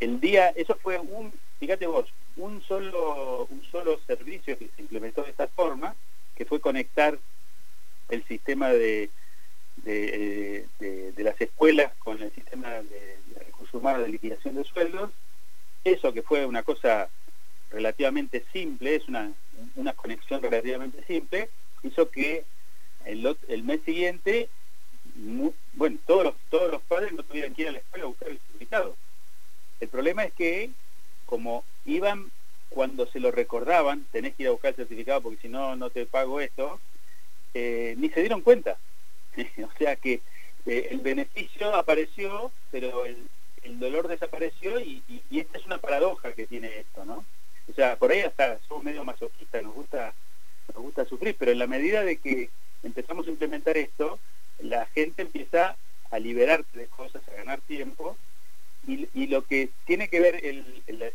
el 0.00 0.20
día, 0.20 0.48
eso 0.50 0.76
fue 0.82 0.98
un, 0.98 1.32
fíjate 1.58 1.86
vos, 1.86 2.06
un 2.36 2.62
solo, 2.62 3.46
un 3.50 3.62
solo 3.70 4.00
servicio 4.06 4.58
que 4.58 4.70
se 4.74 4.82
implementó 4.82 5.22
de 5.22 5.30
esta 5.30 5.46
forma, 5.46 5.94
que 6.34 6.46
fue 6.46 6.60
conectar 6.60 7.18
el 8.08 8.24
sistema 8.24 8.70
de, 8.70 9.10
de, 9.76 11.12
las 11.18 11.38
escuelas 11.40 11.92
con 11.98 12.22
el 12.22 12.32
sistema 12.32 12.70
de, 12.70 13.18
recursos 13.36 13.74
humanos 13.74 14.02
de 14.02 14.08
liquidación 14.08 14.56
de 14.56 14.64
sueldos, 14.64 15.10
eso 15.84 16.12
que 16.12 16.22
fue 16.22 16.46
una 16.46 16.62
cosa 16.62 17.08
relativamente 17.70 18.44
simple, 18.52 18.96
es 18.96 19.06
una, 19.06 19.32
una 19.76 19.92
conexión 19.92 20.42
relativamente 20.42 21.04
simple, 21.04 21.50
hizo 21.82 22.10
que 22.10 22.44
el, 23.04 23.36
el 23.48 23.62
mes 23.62 23.80
siguiente, 23.84 24.48
bueno, 25.74 25.98
todos 26.06 26.24
los, 26.24 26.34
todos 26.48 26.72
los 26.72 26.82
padres 26.82 27.12
no 27.12 27.22
tuvieran 27.22 27.54
que 27.54 27.62
ir 27.62 27.68
a 27.68 27.72
la 27.72 27.78
escuela 27.78 28.04
a 28.04 28.08
buscar 28.08 28.28
el 28.28 28.38
certificado. 28.38 28.96
El 29.80 29.88
problema 29.88 30.24
es 30.24 30.32
que 30.34 30.70
como 31.26 31.64
iban 31.86 32.30
cuando 32.68 33.06
se 33.06 33.20
lo 33.20 33.30
recordaban, 33.30 34.06
tenés 34.12 34.34
que 34.34 34.44
ir 34.44 34.48
a 34.48 34.52
buscar 34.52 34.70
el 34.70 34.76
certificado 34.76 35.20
porque 35.22 35.42
si 35.42 35.48
no, 35.48 35.76
no 35.76 35.90
te 35.90 36.06
pago 36.06 36.40
esto, 36.40 36.80
eh, 37.54 37.94
ni 37.98 38.08
se 38.10 38.20
dieron 38.20 38.42
cuenta. 38.42 38.78
o 39.36 39.78
sea 39.78 39.96
que 39.96 40.20
eh, 40.66 40.88
el 40.90 41.00
beneficio 41.00 41.74
apareció, 41.74 42.52
pero 42.70 43.04
el, 43.04 43.26
dolor 43.78 44.08
desapareció 44.08 44.78
y, 44.80 45.02
esta 45.30 45.56
es 45.56 45.64
una 45.64 45.78
paradoja 45.78 46.32
que 46.32 46.46
tiene 46.46 46.80
esto, 46.80 47.04
¿no? 47.04 47.24
O 47.70 47.72
sea, 47.74 47.96
por 47.96 48.10
ahí 48.10 48.20
hasta 48.20 48.58
somos 48.68 48.84
medio 48.84 49.04
masoquistas, 49.04 49.62
nos 49.62 49.72
gusta, 49.74 50.12
nos 50.74 50.82
gusta 50.82 51.04
sufrir, 51.06 51.34
pero 51.38 51.52
en 51.52 51.58
la 51.58 51.66
medida 51.66 52.04
de 52.04 52.16
que 52.16 52.50
empezamos 52.82 53.26
a 53.26 53.30
implementar 53.30 53.78
esto, 53.78 54.18
la 54.58 54.86
gente 54.86 55.22
empieza 55.22 55.76
a 56.10 56.18
liberarse 56.18 56.78
de 56.78 56.86
cosas, 56.88 57.22
a 57.28 57.32
ganar 57.32 57.60
tiempo, 57.62 58.18
y, 59.14 59.26
lo 59.26 59.42
que 59.42 59.70
tiene 59.86 60.08
que 60.08 60.20
ver 60.20 60.44
el, 60.44 60.64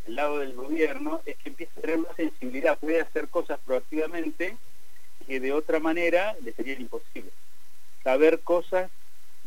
lado 0.08 0.40
del 0.40 0.54
gobierno 0.54 1.22
es 1.26 1.36
que 1.38 1.50
empieza 1.50 1.74
a 1.78 1.82
tener 1.82 1.98
más 2.00 2.16
sensibilidad, 2.16 2.78
puede 2.78 3.02
hacer 3.02 3.28
cosas 3.28 3.60
proactivamente 3.66 4.56
que 5.28 5.40
de 5.40 5.52
otra 5.52 5.80
manera 5.80 6.36
le 6.44 6.54
sería 6.54 6.80
imposible. 6.80 7.32
Saber 8.04 8.40
cosas 8.42 8.92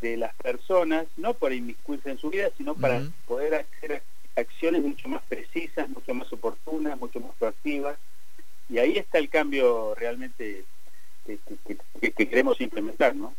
de 0.00 0.16
las 0.16 0.34
personas, 0.34 1.06
no 1.16 1.34
para 1.34 1.54
inmiscuirse 1.54 2.10
en 2.10 2.18
su 2.18 2.30
vida, 2.30 2.50
sino 2.56 2.74
para 2.74 3.02
poder 3.26 3.54
hacer 3.54 4.02
acciones 4.36 4.82
mucho 4.82 5.08
más 5.08 5.22
precisas, 5.28 5.88
mucho 5.88 6.14
más 6.14 6.32
oportunas, 6.32 6.98
mucho 6.98 7.20
más 7.20 7.32
proactivas. 7.38 7.98
Y 8.68 8.78
ahí 8.78 8.98
está 8.98 9.18
el 9.18 9.28
cambio 9.28 9.94
realmente 9.94 10.64
que, 11.26 11.38
que 12.00 12.28
queremos 12.28 12.60
implementar, 12.60 13.14
¿no? 13.16 13.34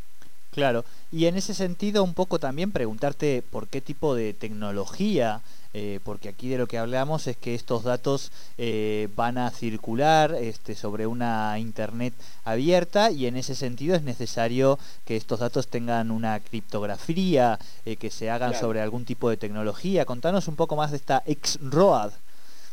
Claro, 0.51 0.83
y 1.11 1.25
en 1.25 1.37
ese 1.37 1.53
sentido 1.53 2.03
un 2.03 2.13
poco 2.13 2.39
también 2.39 2.71
preguntarte 2.71 3.43
por 3.51 3.67
qué 3.67 3.81
tipo 3.81 4.15
de 4.15 4.33
tecnología, 4.33 5.41
eh, 5.75 5.99
porque 6.03 6.29
aquí 6.29 6.49
de 6.49 6.57
lo 6.57 6.65
que 6.65 6.79
hablamos 6.79 7.27
es 7.27 7.37
que 7.37 7.53
estos 7.53 7.83
datos 7.83 8.31
eh, 8.57 9.07
van 9.15 9.37
a 9.37 9.51
circular 9.51 10.33
este, 10.33 10.73
sobre 10.73 11.05
una 11.05 11.59
internet 11.59 12.15
abierta 12.43 13.11
y 13.11 13.27
en 13.27 13.37
ese 13.37 13.53
sentido 13.53 13.95
es 13.95 14.01
necesario 14.01 14.79
que 15.05 15.15
estos 15.15 15.39
datos 15.39 15.67
tengan 15.67 16.09
una 16.09 16.39
criptografía, 16.39 17.59
eh, 17.85 17.97
que 17.97 18.09
se 18.09 18.31
hagan 18.31 18.55
sobre 18.55 18.81
algún 18.81 19.05
tipo 19.05 19.29
de 19.29 19.37
tecnología. 19.37 20.05
Contanos 20.05 20.47
un 20.47 20.55
poco 20.55 20.75
más 20.75 20.89
de 20.89 20.97
esta 20.97 21.21
X-ROAD. 21.27 22.13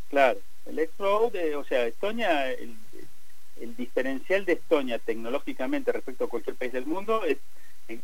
Claro, 0.08 0.38
el 0.64 0.78
X-ROAD, 0.78 1.58
o 1.58 1.64
sea, 1.64 1.84
Estonia, 1.84 2.50
el, 2.50 2.74
el 3.60 3.76
diferencial 3.76 4.44
de 4.44 4.54
Estonia 4.54 4.98
tecnológicamente 4.98 5.92
respecto 5.92 6.24
a 6.24 6.28
cualquier 6.28 6.56
país 6.56 6.72
del 6.72 6.86
mundo 6.86 7.24
es 7.24 7.38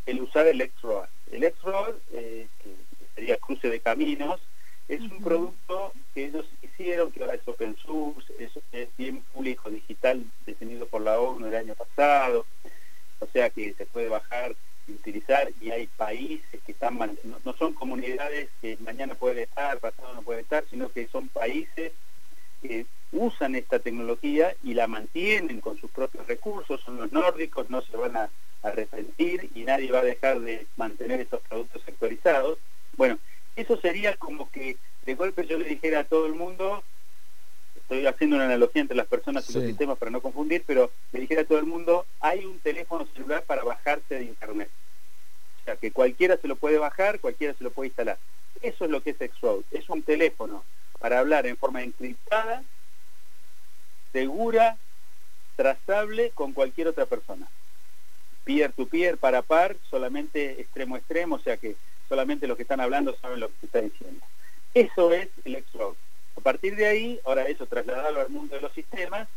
el 0.06 0.20
usar 0.20 0.46
el 0.46 0.60
X-Road. 0.60 1.08
El 1.30 1.44
X-Road, 1.44 1.94
eh, 2.12 2.46
que 2.62 2.70
sería 3.14 3.36
cruce 3.38 3.68
de 3.68 3.80
caminos, 3.80 4.40
es 4.88 5.00
un 5.00 5.22
producto 5.22 5.92
que 6.14 6.26
ellos 6.26 6.46
hicieron, 6.60 7.12
que 7.12 7.22
ahora 7.22 7.34
es 7.34 7.46
open 7.46 7.76
source, 7.76 8.32
es, 8.38 8.88
bien 8.98 9.22
público 9.32 9.70
digital 9.70 10.24
definido 10.44 10.86
por 10.86 11.02
la 11.02 11.18
ONU 11.18 11.46
el 11.46 11.54
año 11.54 11.74
pasado, 11.74 12.44
o 13.20 13.26
sea 13.26 13.48
que 13.50 13.72
se 13.74 13.86
puede 13.86 14.08
bajar 14.08 14.54
y 14.86 14.92
utilizar 14.92 15.50
y 15.60 15.70
hay 15.70 15.86
países 15.86 16.60
que 16.66 16.72
están, 16.72 16.98
no, 16.98 17.40
no 17.44 17.52
son 17.56 17.72
comunidades 17.72 18.50
que 18.60 18.76
mañana 18.80 19.14
puede 19.14 19.44
estar, 19.44 19.78
pasado 19.78 20.12
no 20.14 20.22
puede 20.22 20.40
estar, 20.40 20.64
sino 20.68 20.90
que 20.90 21.06
son 21.08 21.28
países 21.28 21.92
que 22.60 22.86
usan 23.12 23.54
esta 23.54 23.78
tecnología 23.78 24.54
y 24.62 24.74
la 24.74 24.86
mantienen 24.86 25.60
con 25.60 25.78
sus 25.78 25.90
propios 25.90 26.26
recursos, 26.26 26.80
son 26.80 26.96
los 26.96 27.12
nórdicos, 27.12 27.70
no 27.70 27.82
se 27.82 27.96
van 27.96 28.16
a 28.16 28.30
arrepentir 28.62 29.50
y 29.54 29.64
nadie 29.64 29.92
va 29.92 30.00
a 30.00 30.04
dejar 30.04 30.40
de 30.40 30.66
mantener 30.76 31.20
estos 31.20 31.40
productos 31.42 31.82
actualizados. 31.86 32.58
Bueno, 32.96 33.18
eso 33.56 33.76
sería 33.80 34.16
como 34.16 34.50
que 34.50 34.76
de 35.04 35.14
golpe 35.14 35.46
yo 35.46 35.58
le 35.58 35.68
dijera 35.68 36.00
a 36.00 36.04
todo 36.04 36.26
el 36.26 36.34
mundo, 36.34 36.82
estoy 37.76 38.06
haciendo 38.06 38.36
una 38.36 38.46
analogía 38.46 38.82
entre 38.82 38.96
las 38.96 39.06
personas 39.06 39.48
y 39.50 39.52
los 39.52 39.64
sistemas 39.64 39.98
para 39.98 40.10
no 40.10 40.20
confundir, 40.20 40.64
pero 40.66 40.90
le 41.12 41.20
dijera 41.20 41.42
a 41.42 41.46
todo 41.46 41.58
el 41.58 41.66
mundo, 41.66 42.06
hay 42.20 42.44
un 42.44 42.58
teléfono 42.60 43.06
celular 43.12 43.42
para 43.42 43.64
bajarse 43.64 44.14
de 44.14 44.24
internet. 44.24 44.70
O 45.60 45.64
sea, 45.64 45.76
que 45.76 45.92
cualquiera 45.92 46.36
se 46.38 46.48
lo 46.48 46.56
puede 46.56 46.78
bajar, 46.78 47.20
cualquiera 47.20 47.54
se 47.54 47.62
lo 47.62 47.70
puede 47.70 47.88
instalar. 47.88 48.18
Eso 48.62 48.84
es 48.84 48.90
lo 48.90 49.02
que 49.02 49.10
es 49.10 49.30
Xroad. 49.38 49.62
Es 49.70 49.88
un 49.88 50.02
teléfono 50.02 50.64
para 50.98 51.18
hablar 51.18 51.46
en 51.46 51.56
forma 51.56 51.82
encriptada, 51.82 52.62
segura, 54.12 54.76
trazable 55.56 56.30
con 56.30 56.52
cualquier 56.52 56.88
otra 56.88 57.06
persona 57.06 57.48
peer 58.44 58.72
to 58.72 58.86
peer, 58.86 59.18
para 59.18 59.42
par, 59.42 59.76
solamente 59.90 60.60
extremo 60.60 60.94
a 60.94 60.98
extremo, 60.98 61.36
o 61.36 61.38
sea 61.38 61.56
que 61.56 61.76
solamente 62.08 62.46
los 62.46 62.56
que 62.56 62.62
están 62.62 62.80
hablando 62.80 63.16
saben 63.20 63.40
lo 63.40 63.48
que 63.48 63.54
se 63.60 63.66
está 63.66 63.80
diciendo. 63.80 64.24
Eso 64.74 65.12
es 65.12 65.28
el 65.44 65.56
X-Road. 65.56 65.94
A 66.36 66.40
partir 66.40 66.76
de 66.76 66.86
ahí, 66.86 67.20
ahora 67.24 67.44
eso 67.44 67.66
trasladarlo 67.66 68.20
al 68.20 68.30
mundo 68.30 68.54
de 68.54 68.62
los 68.62 68.72
sistemas, 68.72 69.28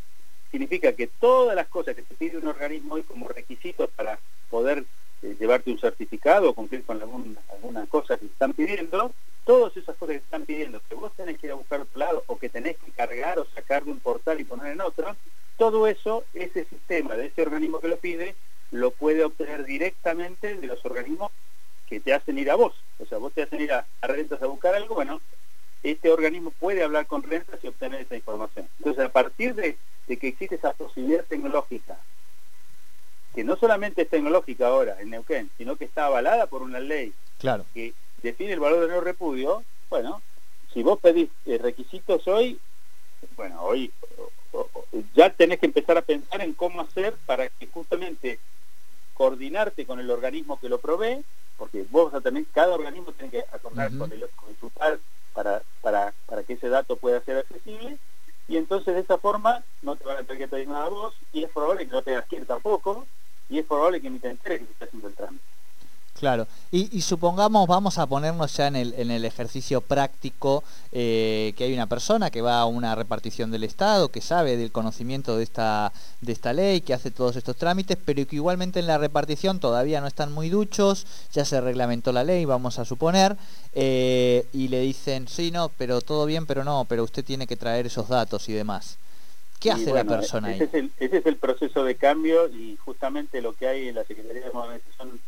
significa 0.51 0.94
que 0.94 1.08
todas 1.08 1.55
las 1.55 1.67
cosas 1.67 1.96
que 1.96 2.01
te 2.01 2.15
pide 2.15 2.38
un 2.38 2.48
organismo 2.48 2.96
hoy 2.96 3.03
como 3.03 3.27
requisitos 3.27 3.89
para 3.96 4.20
poder 4.50 4.86
eh, 5.22 5.36
llevarte 5.39 5.72
un 5.72 5.79
certificado 5.79 6.50
o 6.50 6.53
cumplir 6.53 6.84
con 6.84 7.01
alguna, 7.01 7.39
alguna 7.51 7.86
cosa 7.88 8.17
que 8.17 8.25
están 8.25 8.53
pidiendo, 8.53 9.13
todas 9.46 9.78
esas 9.78 9.96
cosas 9.96 10.18
que 10.18 10.24
están 10.24 10.46
pidiendo, 10.46 10.82
que 10.90 10.96
vos 10.96 11.14
tenés 11.16 11.38
que 11.38 11.48
ir 11.48 11.54
a 11.54 11.56
buscar 11.56 11.80
otro 11.80 12.00
lado 12.00 12.24
o 12.28 12.38
que 12.38 12.50
tenés 12.50 12.78
que 12.78 12.92
cargar 12.92 13.40
o 13.40 13.46
sacar 13.46 13.86
de 13.86 13.92
un 13.92 14.00
portal 14.00 14.40
y 14.40 14.44
poner 14.44 14.74
en 14.74 14.82
otro, 14.82 15.16
todo 15.58 15.88
eso, 15.88 16.25
ese 16.34 16.66
sistema 16.66 17.16
de 17.16 17.28
ese 17.28 17.44
organismo 17.44 17.80
que 17.80 17.88
lo 17.88 17.98
pide, 17.98 18.36
lo 18.72 18.92
puede 18.92 19.24
obtener 19.24 19.64
directamente 19.64 20.56
de 20.58 20.68
los 20.68 20.84
organismos 20.84 21.32
que 21.88 22.00
te 22.00 22.14
hacen 22.14 22.38
ir 22.40 22.50
a 22.50 22.56
vos. 22.56 22.74
O 23.00 23.06
sea, 23.06 23.20
vos 23.20 23.32
te 23.34 23.44
hacen 23.44 23.62
ir 23.62 23.72
a, 23.72 23.86
rentas 24.02 24.42
a 24.42 24.48
buscar 24.48 24.74
algo, 24.75 24.96
bueno, 24.96 25.22
este 25.84 26.10
organismo 26.10 26.52
puede 26.52 26.84
hablar 26.84 27.06
con 27.06 27.22
rentas 27.22 27.64
y 27.64 27.68
obtener 27.68 28.02
esa 28.02 28.16
información. 28.16 28.68
Entonces, 28.80 29.06
a 29.06 29.10
partir 29.10 29.54
de, 29.54 29.78
que 30.08 30.28
existe 30.28 30.56
esa 30.56 30.74
posibilidad 30.74 31.24
tecnológica, 31.24 32.00
que 33.36 33.44
no 33.44 33.56
solamente 33.58 34.02
es 34.02 34.10
tecnológica 34.10 34.68
ahora 34.68 35.00
en 35.00 35.12
Neuquén, 35.12 35.52
sino 35.58 35.75
que 35.75 35.86
está 35.86 36.06
avalada 36.06 36.48
por 36.48 36.64
una 36.64 36.80
ley 36.80 37.14
claro. 37.38 37.66
que 37.74 37.94
define 38.25 38.53
el 38.53 38.60
valor 38.60 38.88
de 38.88 38.94
no 38.94 39.01
repudio, 39.01 39.63
bueno, 39.89 40.22
si 40.74 40.84
vos 40.84 41.00
pedís 41.00 41.29
eh, 41.46 41.58
requisitos 41.58 42.27
hoy, 42.27 42.60
bueno, 43.38 43.62
hoy 43.62 43.91
ya 45.13 45.29
tenés 45.29 45.60
que 45.60 45.67
empezar 45.67 45.98
a 45.98 46.01
pensar 46.01 46.41
en 46.41 46.53
cómo 46.53 46.82
hacer 46.82 47.13
para 47.25 47.50
que 47.50 47.67
justamente 47.67 48.39
coordinarte 49.13 49.86
con 49.86 50.00
el 50.00 50.10
organismo 50.10 50.60
que 50.60 50.70
lo 50.70 50.79
provee, 50.79 51.24
porque 51.58 51.86
vos 51.89 52.12
vas 52.12 52.20
a 52.20 52.24
tener, 52.24 52.46
cada 52.53 52.74
organismo 52.74 53.12
tiene 53.13 53.32
que 53.32 53.46
acordar 53.51 53.96
con 53.98 54.12
el 54.12 54.27
consultar 54.36 55.00
para, 55.34 55.62
para, 55.82 56.13
para 56.25 56.44
que 56.44 56.53
ese 56.53 56.70
dato 56.70 56.98
pueda 56.98 57.22
ser 57.22 57.38
accesible, 57.38 57.98
y 58.48 58.58
entonces 58.58 58.94
de 58.96 59.01
esa 59.01 59.17
forma 59.17 59.63
no 59.82 59.96
te 59.96 60.03
van 60.05 60.17
a 60.17 60.24
tener 60.24 60.38
que 60.38 60.48
pedir 60.48 60.67
nada 60.67 60.86
a 60.86 60.89
vos, 60.89 61.15
y 61.32 61.44
es 61.44 61.51
probable 61.51 61.86
que 61.86 61.91
no 61.91 62.01
te 62.01 62.22
que 62.29 62.46
tampoco, 62.46 63.05
y 63.50 63.60
es 63.60 63.65
probable 63.65 64.01
que 64.01 64.10
ni 64.10 64.20
te 64.20 64.29
enteres 64.29 64.60
que 64.60 64.65
estás 64.65 64.88
haciendo 64.88 65.08
el 65.08 65.15
trámite. 65.15 65.55
Claro, 66.17 66.48
y, 66.72 67.01
supongamos, 67.01 67.67
vamos 67.67 67.98
a 67.98 68.07
ponernos 68.07 68.55
ya 68.55 68.67
en 68.67 68.77
el, 68.77 68.93
en 68.98 69.12
el 69.12 69.25
ejercicio 69.25 69.81
práctico, 69.81 70.63
eh, 70.93 71.53
que 71.57 71.65
hay 71.65 71.74
una 71.74 71.88
persona 71.88 72.31
que 72.31 72.41
va 72.41 72.62
a 72.62 72.65
una 72.65 72.95
repartición 72.95 73.51
del 73.51 73.65
Estado, 73.65 74.07
que 74.07 74.22
sabe 74.22 74.55
del 74.55 74.72
conocimiento 74.72 75.36
de 75.36 75.43
esta, 75.43 75.91
de 76.22 76.31
esta 76.31 76.53
ley, 76.53 76.79
que 76.79 76.93
hace 76.93 77.12
todos 77.12 77.36
estos 77.36 77.57
trámites, 77.57 77.98
pero 78.03 78.25
que 78.25 78.38
igualmente 78.38 78.79
en 78.79 78.88
la 78.88 78.98
repartición 78.98 79.60
todavía 79.60 80.00
no 80.00 80.07
están 80.07 80.31
muy 80.31 80.48
duchos, 80.48 81.05
ya 81.34 81.43
se 81.43 81.60
reglamentó 81.60 82.13
la 82.13 82.24
ley, 82.24 82.45
vamos 82.45 82.79
a 82.79 82.86
suponer, 82.86 83.36
eh, 83.74 84.48
y 84.53 84.69
le 84.69 84.79
dicen, 84.79 85.27
sí, 85.27 85.51
no, 85.51 85.69
pero 85.77 86.00
todo 86.00 86.25
bien, 86.25 86.45
pero 86.45 86.63
no, 86.63 86.86
pero 86.88 87.03
usted 87.03 87.25
tiene 87.25 87.45
que 87.45 87.57
traer 87.57 87.88
esos 87.88 88.07
datos 88.07 88.48
y 88.48 88.53
demás. 88.53 88.98
¿Qué 89.60 89.69
hace 89.69 89.91
la 89.91 90.05
persona 90.05 90.53
ese 90.53 90.63
ahí? 90.63 90.69
Es 90.69 90.74
el, 90.75 90.91
ese 90.98 91.17
es 91.17 91.25
el 91.25 91.36
proceso 91.36 91.84
de 91.84 91.95
cambio 91.95 92.48
y 92.48 92.77
justamente 92.77 93.41
lo 93.41 93.51
que 93.51 93.67
hay 93.67 93.89
en 93.89 93.95
la 93.95 94.05
Secretaría 94.05 94.45
de 94.45 94.51
Modernización 94.51 95.19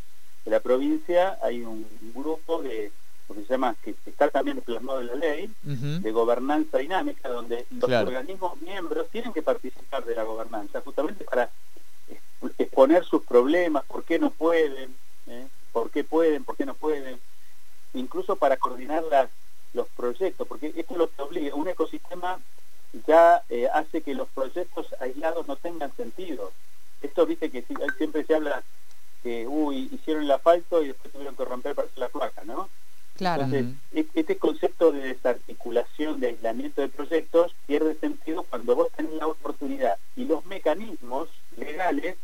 de 0.48 0.54
la 0.54 0.60
provincia 0.60 1.38
hay 1.42 1.60
un 1.60 1.86
grupo 2.14 2.62
de 2.62 2.90
lo 3.28 3.34
que 3.34 3.42
se 3.42 3.48
llama, 3.48 3.76
que 3.84 3.94
está 4.06 4.30
también 4.30 4.62
plasmado 4.62 5.02
en 5.02 5.08
la 5.08 5.14
ley, 5.16 5.50
de 5.62 6.10
gobernanza 6.10 6.78
dinámica, 6.78 7.28
donde 7.28 7.66
los 7.70 7.90
organismos 7.90 8.58
miembros 8.62 9.08
tienen 9.10 9.34
que 9.34 9.42
participar 9.42 10.06
de 10.06 10.14
la 10.14 10.22
gobernanza, 10.22 10.80
justamente 10.80 11.24
para 11.24 11.50
exponer 12.56 13.04
sus 13.04 13.22
problemas, 13.24 13.84
por 13.84 14.04
qué 14.04 14.18
no 14.18 14.30
pueden, 14.30 14.96
¿eh? 15.26 15.46
por 15.72 15.90
qué 15.90 16.02
pueden, 16.04 16.44
por 16.44 16.56
qué 16.56 16.64
no 16.64 16.72
pueden, 16.72 17.20
incluso 17.92 18.36
para 18.36 18.56
coordinar 18.56 19.04
las, 19.10 19.28
los 19.74 19.86
proyectos, 19.88 20.48
porque 20.48 20.72
esto 20.74 20.94
es 20.94 20.98
lo 20.98 21.10
que 21.10 21.20
obliga, 21.20 21.54
un 21.54 21.68
ecosistema 21.68 22.40
ya 23.06 23.42
eh, 23.50 23.68
hace 23.74 24.00
que 24.00 24.14
los 24.14 24.28
proyectos 24.28 24.86
aislados 25.00 25.46
no 25.46 25.56
tengan 25.56 25.94
sentido. 25.94 26.52
Esto, 27.02 27.26
viste 27.26 27.50
que 27.50 27.62
siempre 27.98 28.24
se 28.24 28.34
habla 28.34 28.62
que, 29.22 29.46
uy, 29.46 29.88
hicieron 29.92 30.24
el 30.24 30.30
asfalto 30.30 30.82
y 30.82 30.88
después 30.88 31.12
tuvieron 31.12 31.36
que 31.36 31.44
romper 31.44 31.74
para 31.74 31.88
hacer 31.88 31.98
la 31.98 32.08
placa, 32.08 32.44
¿no? 32.44 32.68
Claro. 33.16 33.44
Entonces, 33.44 33.74
este 34.14 34.36
concepto 34.36 34.92
de 34.92 35.00
desarticulación, 35.00 36.20
de 36.20 36.28
aislamiento 36.28 36.82
de 36.82 36.88
proyectos, 36.88 37.52
pierde 37.66 37.96
sentido 37.96 38.44
cuando 38.44 38.76
vos 38.76 38.88
tenés 38.96 39.14
la 39.14 39.26
oportunidad 39.26 39.98
y 40.14 40.24
los 40.24 40.46
mecanismos 40.46 41.28
legales 41.56 42.16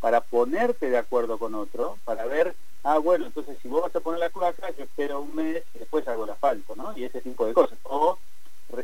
para 0.00 0.20
ponerte 0.20 0.90
de 0.90 0.98
acuerdo 0.98 1.38
con 1.38 1.56
otro, 1.56 1.98
para 2.04 2.24
ver, 2.26 2.54
ah, 2.84 2.98
bueno, 2.98 3.26
entonces 3.26 3.58
si 3.60 3.66
vos 3.66 3.82
vas 3.82 3.96
a 3.96 4.00
poner 4.00 4.20
la 4.20 4.30
placa, 4.30 4.70
yo 4.76 4.84
espero 4.84 5.22
un 5.22 5.34
mes 5.34 5.64
y 5.74 5.80
después 5.80 6.06
hago 6.06 6.24
el 6.24 6.30
asfalto, 6.30 6.76
¿no? 6.76 6.96
Y 6.96 7.02
ese 7.04 7.20
tipo 7.20 7.44
de 7.44 7.52
cosas. 7.52 7.78
O 7.82 8.16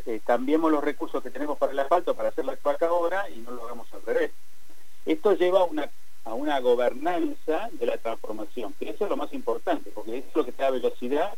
eh, 0.06 0.20
cambiemos 0.25 0.73
los 0.73 0.82
recursos 0.82 1.23
que 1.23 1.30
tenemos 1.30 1.56
para 1.58 1.73
el 1.73 1.78
asfalto 1.78 2.14
para 2.14 2.30
hacer 2.30 2.44
la 2.44 2.56
cloaca 2.56 2.87
ahora 2.87 3.28
y 3.30 3.38
no 3.38 3.52
lo 3.52 3.64
hagamos 3.64 3.87
al 3.92 4.02
revés. 4.02 4.32
Esto 5.06 5.34
lleva 5.34 5.61
a 5.61 5.64
una, 5.64 5.88
a 6.34 6.36
una 6.36 6.58
gobernanza 6.58 7.68
de 7.72 7.86
la 7.86 7.96
transformación, 7.96 8.74
que 8.76 8.90
eso 8.90 9.04
es 9.04 9.10
lo 9.10 9.16
más 9.16 9.32
importante, 9.32 9.90
porque 9.94 10.18
eso 10.18 10.28
es 10.30 10.36
lo 10.36 10.44
que 10.44 10.50
te 10.50 10.64
da 10.64 10.70
velocidad 10.70 11.32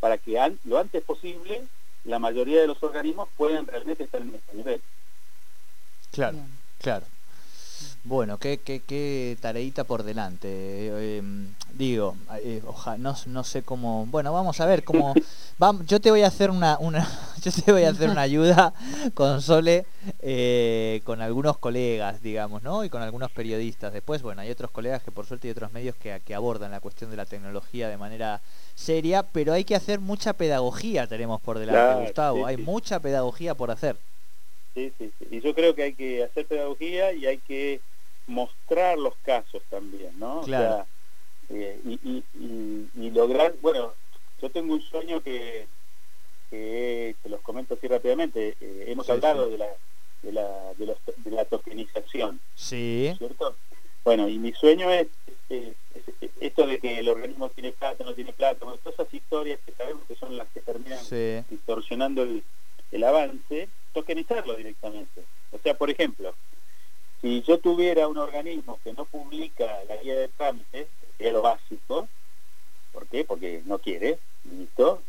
para 0.00 0.18
que 0.18 0.38
lo 0.64 0.78
antes 0.78 1.02
posible 1.02 1.62
la 2.04 2.18
mayoría 2.18 2.60
de 2.60 2.66
los 2.66 2.82
organismos 2.82 3.30
puedan 3.38 3.66
realmente 3.66 4.04
estar 4.04 4.20
en 4.20 4.34
este 4.34 4.54
nivel. 4.54 4.82
Claro, 6.12 6.38
claro. 6.78 7.06
Bueno, 8.04 8.38
qué, 8.38 8.58
qué, 8.58 8.80
qué 8.80 9.36
tareita 9.40 9.84
por 9.84 10.02
delante. 10.02 10.48
Eh, 10.48 11.18
em, 11.18 11.54
digo, 11.72 12.16
eh, 12.42 12.62
no, 12.98 13.14
no, 13.26 13.44
sé 13.44 13.62
cómo. 13.62 14.06
Bueno, 14.06 14.32
vamos 14.32 14.60
a 14.60 14.66
ver 14.66 14.84
cómo. 14.84 15.14
Vamos, 15.56 15.86
yo 15.86 16.00
te 16.00 16.10
voy 16.10 16.22
a 16.22 16.26
hacer 16.26 16.50
una, 16.50 16.76
una 16.80 17.08
yo 17.42 17.52
te 17.52 17.70
voy 17.70 17.84
a 17.84 17.90
hacer 17.90 18.10
una 18.10 18.22
ayuda 18.22 18.74
con 19.14 19.40
Sole, 19.40 19.86
eh, 20.18 21.00
con 21.04 21.22
algunos 21.22 21.58
colegas, 21.58 22.20
digamos, 22.20 22.64
¿no? 22.64 22.84
Y 22.84 22.90
con 22.90 23.02
algunos 23.02 23.30
periodistas. 23.30 23.92
Después, 23.92 24.20
bueno, 24.22 24.40
hay 24.40 24.50
otros 24.50 24.72
colegas 24.72 25.02
que 25.04 25.12
por 25.12 25.26
suerte 25.26 25.46
hay 25.46 25.52
otros 25.52 25.72
medios 25.72 25.94
que, 25.94 26.20
que 26.24 26.34
abordan 26.34 26.72
la 26.72 26.80
cuestión 26.80 27.10
de 27.10 27.16
la 27.16 27.24
tecnología 27.24 27.88
de 27.88 27.96
manera 27.96 28.42
seria, 28.74 29.22
pero 29.22 29.52
hay 29.52 29.64
que 29.64 29.76
hacer 29.76 30.00
mucha 30.00 30.32
pedagogía, 30.32 31.06
tenemos 31.06 31.40
por 31.40 31.58
delante, 31.58 32.06
Gustavo. 32.06 32.46
hay 32.46 32.56
mucha 32.56 33.00
pedagogía 33.00 33.54
por 33.54 33.70
hacer. 33.70 33.96
Sí, 34.74 34.92
sí, 34.98 35.12
sí. 35.18 35.26
Y 35.30 35.40
yo 35.40 35.54
creo 35.54 35.74
que 35.74 35.84
hay 35.84 35.94
que 35.94 36.24
hacer 36.24 36.46
pedagogía 36.46 37.12
y 37.12 37.26
hay 37.26 37.38
que 37.38 37.80
mostrar 38.26 38.98
los 38.98 39.14
casos 39.18 39.62
también, 39.70 40.18
¿no? 40.18 40.42
Claro. 40.42 40.86
Eh, 41.50 41.80
y, 41.84 43.10
lograr, 43.10 43.54
bueno, 43.62 43.94
yo 44.42 44.50
tengo 44.50 44.74
un 44.74 44.82
sueño 44.82 45.22
que, 45.22 45.68
que 46.50 47.14
te 47.22 47.28
los 47.28 47.40
comento 47.42 47.74
así 47.74 47.86
rápidamente. 47.86 48.56
Eh, 48.60 48.86
hemos 48.88 49.08
hablado 49.08 49.48
de 49.48 49.58
la 49.58 49.68
de 50.24 50.32
la, 50.32 50.74
de, 50.76 51.30
la 51.30 51.44
tokenización. 51.44 52.40
Sí. 52.54 53.14
¿Cierto? 53.18 53.56
Bueno, 54.04 54.28
y 54.28 54.38
mi 54.38 54.52
sueño 54.52 54.90
es, 54.90 55.06
esto 56.40 56.66
de 56.66 56.78
que 56.78 56.98
el 56.98 57.08
organismo 57.08 57.48
tiene 57.50 57.72
plata, 57.72 58.04
no 58.04 58.14
tiene 58.14 58.32
plata, 58.32 58.58
todas 58.60 58.78
esas 58.86 59.12
historias 59.12 59.60
que 59.64 59.72
sabemos 59.72 60.02
que 60.08 60.14
son 60.14 60.36
las 60.36 60.48
que 60.48 60.60
terminan 60.60 60.98
distorsionando 61.48 62.22
el, 62.22 62.42
el 62.90 63.04
avance, 63.04 63.68
tokenizarlo 63.94 64.56
directamente. 64.56 65.22
O 65.52 65.58
sea, 65.58 65.74
por 65.74 65.88
ejemplo, 65.88 66.34
si 67.22 67.40
yo 67.42 67.58
tuviera 67.58 68.06
un 68.08 68.18
organismo 68.18 68.78
que 68.84 68.92
no 68.92 69.06
publica 69.06 69.82
la 69.88 69.96
guía 69.96 70.16
de 70.16 70.28
trámites, 70.28 70.88
que 71.16 71.26
es 71.28 71.32
lo 71.32 71.40
básico, 71.40 72.08
¿por 72.92 73.06
qué? 73.06 73.24
Porque 73.24 73.62
no 73.64 73.78
quiere, 73.78 74.18
listo, 74.44 75.00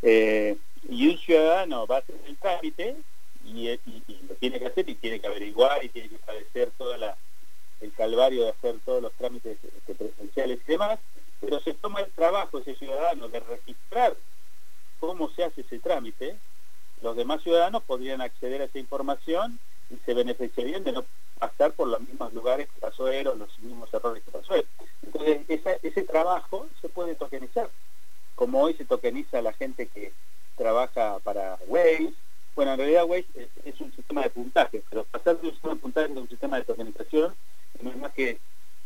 eh, 0.00 0.56
y 0.88 1.08
un 1.08 1.18
ciudadano 1.18 1.86
va 1.86 1.96
a 1.96 1.98
hacer 1.98 2.16
el 2.26 2.36
trámite 2.38 2.96
y, 3.44 3.68
lo 4.28 4.34
tiene 4.36 4.58
que 4.58 4.66
hacer 4.66 4.88
y 4.88 4.94
tiene 4.94 5.20
que 5.20 5.26
averiguar 5.26 5.84
y 5.84 5.88
tiene 5.88 6.08
que 6.08 6.18
padecer 6.18 6.70
todo 6.78 6.94
el 6.94 7.92
calvario 7.92 8.44
de 8.44 8.50
hacer 8.50 8.76
todos 8.84 9.02
los 9.02 9.12
trámites 9.14 9.58
este, 9.62 9.94
presenciales 9.94 10.60
y 10.66 10.72
demás, 10.72 10.98
pero 11.40 11.60
se 11.60 11.74
toma 11.74 12.00
el 12.00 12.10
trabajo 12.12 12.58
ese 12.58 12.74
ciudadano 12.76 13.28
de 13.28 13.40
registrar 13.40 14.16
cómo 15.00 15.28
se 15.30 15.44
hace 15.44 15.60
ese 15.60 15.78
trámite, 15.78 16.38
los 17.02 17.16
demás 17.16 17.42
ciudadanos 17.42 17.82
podrían 17.82 18.20
acceder 18.20 18.62
a 18.62 18.64
esa 18.64 18.78
información 18.78 19.58
y 19.90 19.96
se 20.04 20.14
beneficiarían 20.14 20.84
de 20.84 20.92
no 20.92 21.04
pasar 21.38 21.72
por 21.72 21.88
los 21.88 22.00
mismos 22.00 22.32
lugares 22.32 22.68
que 22.72 22.80
pasó 22.80 23.08
él 23.08 23.26
o 23.28 23.34
los 23.34 23.58
mismos 23.58 23.92
errores 23.92 24.22
que 24.22 24.30
pasó 24.30 24.54
él. 24.54 24.66
Entonces, 25.02 25.40
ese 25.82 26.02
trabajo 26.02 26.66
se 26.80 26.88
puede 26.88 27.14
tokenizar, 27.14 27.68
como 28.34 28.62
hoy 28.62 28.74
se 28.74 28.84
tokeniza 28.84 29.42
la 29.42 29.52
gente 29.52 29.86
que 29.86 30.12
trabaja 30.56 31.18
para 31.20 31.58
Waze. 31.66 32.12
Bueno, 32.54 32.72
en 32.72 32.78
realidad 32.78 33.04
Waze 33.06 33.26
es, 33.64 33.80
un 33.80 33.92
sistema 33.94 34.22
de 34.22 34.30
puntaje, 34.30 34.82
pero 34.88 35.04
pasar 35.04 35.38
de 35.38 35.48
un 35.48 35.52
sistema 35.52 35.74
de 35.74 35.80
puntaje 35.80 36.12
a 36.12 36.20
un 36.20 36.28
sistema 36.28 36.56
de 36.56 36.64
tokenización 36.64 37.34
no 37.82 37.90
es 37.90 37.96
más 37.96 38.12
que 38.12 38.38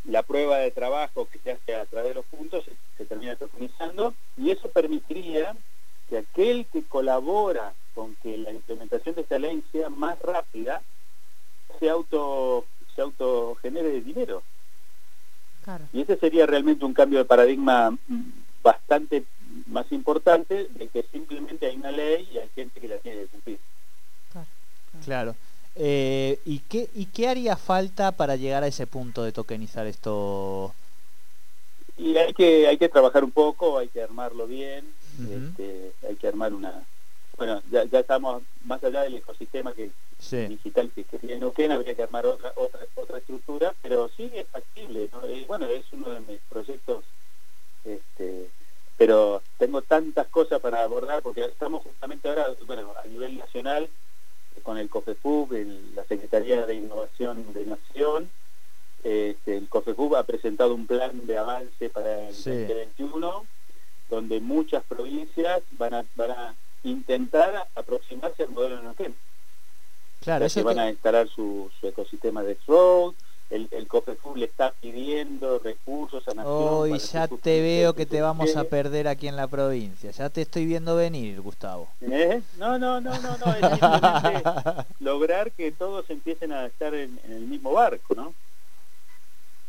la 0.05 0.23
prueba 0.23 0.59
de 0.59 0.71
trabajo 0.71 1.29
que 1.31 1.38
se 1.38 1.53
hace 1.53 1.75
a 1.75 1.85
través 1.85 2.11
de 2.11 2.14
los 2.14 2.25
puntos 2.27 2.64
se, 2.64 2.73
se 2.97 3.05
termina 3.05 3.37
tokenizando 3.37 4.14
y 4.37 4.51
eso 4.51 4.71
permitiría 4.71 5.55
que 6.09 6.18
aquel 6.18 6.66
que 6.73 6.83
colabora 6.85 7.75
con 7.98 8.14
que 8.22 8.38
la 8.38 8.52
implementación 8.52 9.16
de 9.16 9.22
esta 9.22 9.40
ley 9.40 9.61
sea 9.72 9.90
más 9.90 10.22
rápida, 10.22 10.82
se 11.80 11.90
auto 11.90 12.64
se 12.94 13.02
autogenere 13.02 14.00
dinero. 14.00 14.44
Y 15.92 16.02
ese 16.02 16.16
sería 16.16 16.46
realmente 16.46 16.84
un 16.84 16.94
cambio 16.94 17.18
de 17.18 17.24
paradigma 17.24 17.98
bastante 18.62 19.24
más 19.66 19.90
importante 19.90 20.68
de 20.70 20.87
que 20.87 21.02
simplemente 21.11 21.66
hay 21.66 21.76
una 21.76 21.90
ley 21.90 22.28
y 22.32 22.38
hay 22.38 22.48
gente 22.54 22.80
que 22.80 22.87
la 22.87 22.98
tiene 22.98 23.22
que 23.22 23.26
cumplir. 23.26 23.58
Claro. 25.04 25.34
Eh, 25.74 26.38
¿y, 26.44 26.61
qué, 26.61 26.88
¿Y 26.94 27.06
qué 27.06 27.28
haría 27.28 27.56
falta 27.56 28.12
para 28.12 28.37
llegar 28.37 28.62
a 28.62 28.68
ese 28.68 28.87
punto 28.87 29.24
de 29.24 29.32
tokenizar 29.32 29.88
esto? 29.88 30.72
Y 31.96 32.16
hay 32.16 32.32
que, 32.32 32.68
hay 32.68 32.78
que 32.78 32.88
trabajar 32.88 33.24
un 33.24 33.32
poco, 33.32 33.78
hay 33.78 33.88
que 33.88 34.02
armarlo 34.02 34.46
bien, 34.46 34.87
este, 35.20 35.92
hay 36.08 36.14
que 36.14 36.28
armar 36.28 36.54
una... 36.54 36.84
Bueno, 37.38 37.62
ya, 37.70 37.85
ya 37.85 38.01
estamos 38.01 38.42
más 38.64 38.83
allá 38.83 39.03
del 39.03 39.14
ecosistema 39.14 39.72
que 39.72 39.90
digital 40.48 40.90
que 40.92 41.05
quería 41.05 41.38
Neuquén, 41.38 41.70
habría 41.70 41.94
que 41.94 42.03
armar 42.03 42.27
otra, 42.27 42.53
otra, 42.57 42.81
otra 42.96 43.18
estructura, 43.18 43.72
pero 43.81 44.11
sí 44.16 44.29
es 44.35 44.48
factible, 44.48 45.09
bueno, 45.46 45.66
es 45.66 45.85
uno 45.92 46.11
de 46.11 46.20
mis 46.20 46.40
proyectos, 46.48 47.05
este, 47.85 48.51
pero 48.96 49.40
tengo 49.57 49.83
tantas 49.83 50.27
cosas 50.27 50.61
para 50.61 50.83
abordar, 50.83 51.22
porque 51.22 51.44
estamos 51.44 51.85
justamente 51.85 52.29
ahora, 52.29 52.48
bueno, 52.66 52.92
a 53.03 53.07
nivel 53.07 53.38
nacional, 53.38 53.88
con 54.64 54.77
el 54.77 54.90
COFEFUB, 54.90 55.53
la 55.94 56.05
Secretaría 56.05 56.66
de 56.66 56.74
Innovación 56.74 57.53
de 57.55 57.66
Nación, 57.66 58.29
este, 59.05 59.57
el 59.57 59.68
COFEFUB 59.68 60.16
ha 60.16 60.24
presentado 60.24 60.74
un 60.74 60.88
plan 60.88 61.24
de 61.24 61.38
avance 61.38 61.88
para 61.90 62.29
el 62.29 62.35
2021, 62.35 63.46
donde 64.11 64.40
muchas 64.40 64.83
provincias 64.83 65.62
van 65.79 65.94
a, 65.94 66.05
van 66.16 66.31
a 66.33 66.55
intentar 66.88 67.68
aproximarse 67.74 68.42
al 68.44 68.51
modelo 68.51 68.77
de 68.77 68.83
Neuquén. 68.83 69.14
Claro, 70.20 70.46
que 70.53 70.62
van 70.62 70.79
a 70.79 70.90
instalar 70.90 71.29
su, 71.29 71.70
ecosistema 71.83 72.42
de 72.42 72.57
road 72.66 73.14
el, 73.51 73.68
el 73.70 73.87
COFEFUB 73.87 74.37
le 74.37 74.44
está 74.46 74.72
pidiendo 74.72 75.59
recursos 75.59 76.27
a 76.29 76.35
Nación. 76.35 76.55
Hoy 76.55 76.98
ya 76.98 77.29
te 77.29 77.61
veo 77.61 77.94
que 77.94 78.05
te 78.05 78.20
vamos 78.20 78.57
a 78.57 78.64
perder 78.64 79.09
aquí 79.09 79.27
en 79.27 79.37
la 79.37 79.46
provincia, 79.46 80.11
ya 80.11 80.29
te 80.29 80.42
estoy 80.42 80.66
viendo 80.66 80.96
venir, 80.96 81.40
Gustavo. 81.40 81.88
¿Eh? 82.03 82.42
No, 82.59 82.79
no, 82.79 83.01
no, 83.01 83.18
no, 83.18 83.38
no, 83.38 83.53
es 83.53 83.81
simplemente 83.81 84.42
lograr 85.01 85.53
que 85.53 85.72
todos 85.72 86.09
empiecen 86.11 86.53
a 86.53 86.66
estar 86.66 86.94
en, 86.94 87.18
el 87.24 87.46
mismo 87.46 87.72
barco, 87.72 88.14
¿no? 88.14 88.35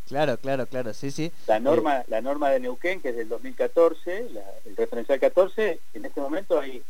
Claro, 0.08 0.38
claro, 0.38 0.66
claro, 0.66 0.94
sí, 0.94 1.12
sí. 1.12 1.32
La 1.48 1.60
norma, 1.60 2.04
la 2.08 2.20
norma 2.20 2.50
de 2.50 2.60
Neuquén, 2.60 3.00
que 3.00 3.10
es 3.10 3.16
del 3.16 3.30
2014, 3.30 4.28
el 4.66 4.76
referencial 4.76 5.20
14, 5.20 5.80
en 5.94 6.06
este 6.06 6.20
momento 6.20 6.60
hay 6.60 6.84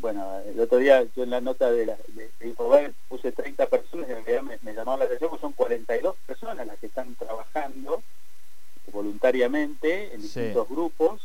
bueno, 0.00 0.40
el 0.46 0.58
otro 0.60 0.78
día 0.78 1.04
yo 1.14 1.22
en 1.22 1.30
la 1.30 1.40
nota 1.40 1.70
de, 1.70 1.86
la, 1.86 1.96
de, 2.08 2.92
puse 3.08 3.32
30 3.32 3.66
personas 3.66 4.08
y 4.08 4.12
en 4.12 4.24
realidad 4.24 4.42
me, 4.42 4.58
me 4.62 4.74
llamó 4.74 4.96
la 4.96 5.04
atención 5.04 5.30
que 5.30 5.38
son 5.38 5.52
42 5.52 6.16
personas 6.26 6.66
las 6.66 6.78
que 6.78 6.86
están 6.86 7.14
trabajando 7.14 8.02
voluntariamente 8.92 10.14
en 10.14 10.22
distintos 10.22 10.68
grupos 10.68 11.20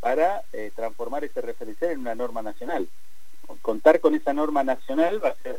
para 0.00 0.42
eh, 0.52 0.70
transformar 0.74 1.24
ese 1.24 1.40
referencial 1.40 1.92
en 1.92 2.00
una 2.00 2.14
norma 2.14 2.42
nacional. 2.42 2.88
Contar 3.62 4.00
con 4.00 4.14
esa 4.14 4.32
norma 4.32 4.62
nacional 4.64 5.22
va 5.24 5.30
a 5.30 5.42
ser 5.42 5.56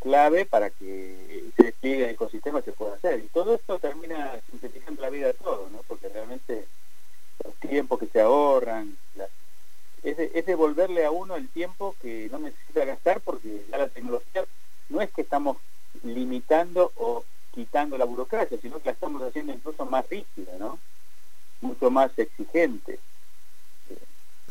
clave 0.00 0.44
para 0.46 0.70
que 0.70 1.48
ese 1.48 1.62
despliegue 1.62 2.02
del 2.02 2.10
ecosistema 2.10 2.62
se 2.62 2.72
pueda 2.72 2.94
hacer. 2.94 3.20
Y 3.20 3.28
todo 3.28 3.54
esto 3.54 3.78
termina 3.78 4.38
simplificando 4.50 5.02
la 5.02 5.10
vida 5.10 5.28
de 5.28 5.34
todos, 5.34 5.70
¿no? 5.70 5.82
porque 5.86 6.08
realmente 6.08 6.66
los 7.44 7.54
tiempos 7.56 7.98
que 7.98 8.06
se 8.06 8.20
ahorran, 8.20 8.96
las 9.14 9.30
es, 10.06 10.46
devolverle 10.46 11.04
a 11.04 11.10
uno 11.10 11.36
el 11.36 11.48
tiempo 11.48 11.96
que 12.00 12.28
no 12.30 12.38
necesita 12.38 12.84
gastar 12.84 13.20
porque 13.20 13.64
ya 13.70 13.78
la 13.78 13.88
tecnología 13.88 14.44
no 14.88 15.00
es 15.00 15.10
que 15.10 15.22
estamos 15.22 15.56
limitando 16.04 16.92
o 16.96 17.24
quitando 17.52 17.98
la 17.98 18.04
burocracia, 18.04 18.58
sino 18.60 18.78
que 18.78 18.86
la 18.86 18.92
estamos 18.92 19.22
haciendo 19.22 19.52
incluso 19.52 19.84
más 19.86 20.08
rígida, 20.08 20.52
¿no? 20.58 20.78
Mucho 21.60 21.90
más 21.90 22.16
exigente. 22.18 23.00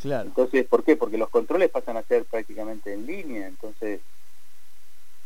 Claro. 0.01 0.27
Entonces, 0.27 0.65
¿por 0.65 0.83
qué? 0.83 0.95
Porque 0.95 1.17
los 1.17 1.29
controles 1.29 1.69
pasan 1.69 1.97
a 1.97 2.03
ser 2.03 2.25
prácticamente 2.25 2.93
en 2.93 3.05
línea, 3.05 3.47
entonces 3.47 4.01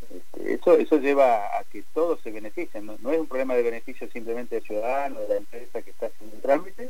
este, 0.10 0.54
eso 0.54 0.78
eso 0.78 0.98
lleva 0.98 1.46
a 1.58 1.64
que 1.72 1.84
todos 1.94 2.20
se 2.22 2.32
beneficien, 2.32 2.86
¿no? 2.86 2.98
no 3.00 3.12
es 3.12 3.20
un 3.20 3.28
problema 3.28 3.56
de 3.56 3.64
beneficio 3.64 4.10
simplemente 4.12 4.56
del 4.56 4.64
ciudadano, 4.64 5.20
de 5.20 5.28
la 5.28 5.38
empresa 5.38 5.82
que 5.82 5.92
está 5.92 6.08
haciendo 6.08 6.36
el 6.36 6.42
trámite, 6.42 6.90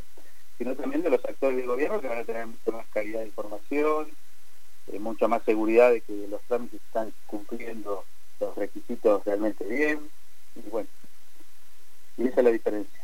sino 0.60 0.74
también 0.74 1.02
de 1.02 1.08
los 1.08 1.24
actores 1.24 1.56
del 1.56 1.66
gobierno 1.66 2.02
que 2.02 2.08
van 2.08 2.18
a 2.18 2.24
tener 2.24 2.46
mucha 2.46 2.70
más 2.70 2.86
calidad 2.92 3.20
de 3.20 3.28
información, 3.28 4.08
eh, 4.92 4.98
mucha 4.98 5.26
más 5.26 5.42
seguridad 5.44 5.90
de 5.90 6.02
que 6.02 6.28
los 6.28 6.42
trámites 6.42 6.82
están 6.86 7.14
cumpliendo 7.26 8.04
los 8.40 8.54
requisitos 8.56 9.24
realmente 9.24 9.64
bien, 9.64 10.10
y 10.54 10.68
bueno, 10.68 10.88
y 12.18 12.26
esa 12.26 12.40
es 12.40 12.44
la 12.44 12.50
diferencia. 12.50 13.00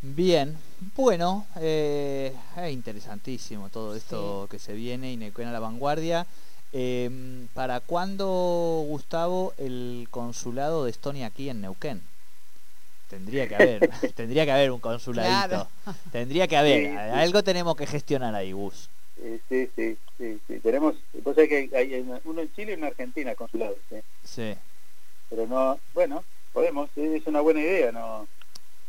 Bien, 0.00 0.56
bueno, 0.94 1.44
eh, 1.56 2.32
es 2.56 2.72
interesantísimo 2.72 3.68
todo 3.68 3.96
esto 3.96 4.46
que 4.48 4.60
se 4.60 4.74
viene 4.74 5.10
y 5.10 5.16
Neuquén 5.16 5.48
a 5.48 5.52
la 5.52 5.58
vanguardia. 5.58 6.24
Em, 6.72 7.48
¿Para 7.48 7.80
cuándo, 7.80 8.84
Gustavo, 8.86 9.54
el 9.58 10.06
consulado 10.12 10.84
de 10.84 10.92
Estonia 10.92 11.26
aquí 11.26 11.50
en 11.50 11.62
Neuquén? 11.62 12.00
Tendría 13.08 13.48
que 13.48 13.54
haber, 13.54 13.90
tendría 14.14 14.44
que 14.44 14.52
haber 14.52 14.70
un 14.70 14.80
consuladito. 14.80 15.68
Tendría 16.12 16.46
que 16.46 16.56
haber, 16.56 16.96
algo 16.96 17.42
tenemos 17.42 17.76
que 17.76 17.86
gestionar 17.86 18.34
ahí, 18.34 18.52
Gus. 18.52 18.90
Eh, 19.20 19.40
sí, 19.48 19.68
sí, 19.74 19.96
sí, 20.16 20.38
sí, 20.46 20.60
Tenemos, 20.60 20.94
vos 21.24 21.34
sabés 21.34 21.48
que 21.48 21.70
hay 21.76 22.20
uno 22.24 22.40
en 22.42 22.52
Chile 22.54 22.72
y 22.72 22.74
uno 22.76 22.86
en 22.86 22.92
Argentina 22.92 23.34
consulado. 23.34 23.76
Sí. 24.24 24.54
Pero 25.30 25.46
no, 25.46 25.78
bueno, 25.94 26.22
podemos, 26.52 26.88
es 26.96 27.26
una 27.26 27.40
buena 27.40 27.60
idea, 27.60 27.92
¿no? 27.92 28.28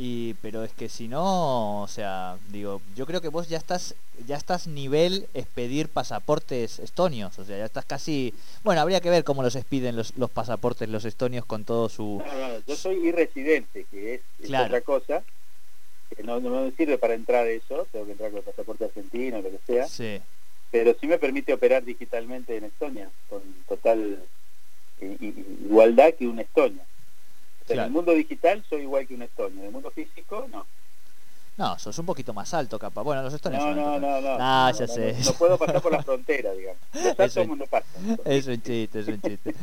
Y, 0.02 0.36
pero 0.36 0.64
es 0.64 0.72
que 0.72 0.88
si 0.88 1.10
no, 1.10 1.82
o 1.82 1.88
sea, 1.90 2.38
digo, 2.54 2.82
yo 2.96 3.06
creo 3.06 3.20
que 3.20 3.28
vos 3.28 3.50
ya 3.50 3.58
estás, 3.58 3.96
ya 4.26 4.38
estás 4.38 4.66
nivel 4.66 5.28
expedir 5.34 5.90
pasaportes 5.90 6.80
estonios, 6.80 7.38
o 7.38 7.44
sea, 7.44 7.58
ya 7.58 7.66
estás 7.66 7.84
casi, 7.84 8.34
bueno, 8.64 8.80
habría 8.80 9.02
que 9.02 9.10
ver 9.10 9.26
cómo 9.26 9.44
los 9.44 9.58
expiden 9.58 9.98
los, 9.98 10.16
los 10.16 10.30
pasaportes 10.30 10.88
los 10.88 11.04
estonios 11.04 11.44
con 11.44 11.66
todo 11.66 11.90
su. 11.90 12.24
No, 12.26 12.48
no, 12.48 12.60
yo 12.66 12.78
soy 12.78 13.10
irresidente, 13.10 13.86
que 13.92 14.14
es, 14.14 14.22
otra 14.46 14.80
cosa, 14.80 15.22
que 16.16 16.24
no, 16.24 16.40
no, 16.40 16.64
me 16.64 16.72
sirve 16.72 16.98
para 16.98 17.14
entrar 17.14 17.46
eso, 17.48 17.86
tengo 17.92 18.06
que 18.06 18.14
entrar 18.14 18.32
con 18.32 18.38
el 18.38 18.46
pasaporte 18.46 18.86
argentino, 18.86 19.42
lo 19.42 19.50
que 19.50 19.60
sea. 19.68 19.86
Sí. 19.86 20.22
Pero 20.72 20.96
sí 20.98 21.08
me 21.08 21.18
permite 21.18 21.52
operar 21.52 21.84
digitalmente 21.84 22.56
en 22.56 22.64
Estonia, 22.64 23.10
con 23.28 23.42
total 23.68 24.24
igualdad 25.02 26.14
que 26.14 26.26
un 26.26 26.40
Estonia. 26.40 26.86
En 27.70 27.80
el 27.80 27.92
mundo 27.92 28.14
digital 28.14 28.64
soy 28.68 28.82
igual 28.82 29.08
que 29.08 29.14
un 29.14 29.22
estonio, 29.22 29.60
en 29.60 29.68
el 29.68 29.72
mundo 29.72 29.92
físico 29.92 30.48
no. 30.52 30.66
No, 31.60 31.78
sos 31.78 32.00
un 32.00 32.06
poquito 32.06 32.34
más 32.34 32.54
alto, 32.54 32.80
capaz. 32.80 33.04
Bueno, 33.04 33.22
los 33.22 33.34
estonios 33.34 33.62
no, 33.62 33.76
no, 33.76 34.00
no, 34.00 34.22
no, 34.22 34.38
Ah, 34.40 34.72
ya 34.80 34.88
sé. 34.88 35.14
No, 35.26 35.34
puedo 35.34 35.58
pasar 35.58 35.82
por 35.82 35.92
la 35.92 36.02
frontera, 36.02 36.54
digamos. 36.54 36.80
Los 36.94 37.20
altos 37.20 37.58
no 37.58 37.66
pasan. 37.66 38.18
Es 38.24 38.48
un 38.48 38.62
chiste, 38.62 39.00
es 39.02 39.08
un 39.10 39.22
chiste. 39.22 39.54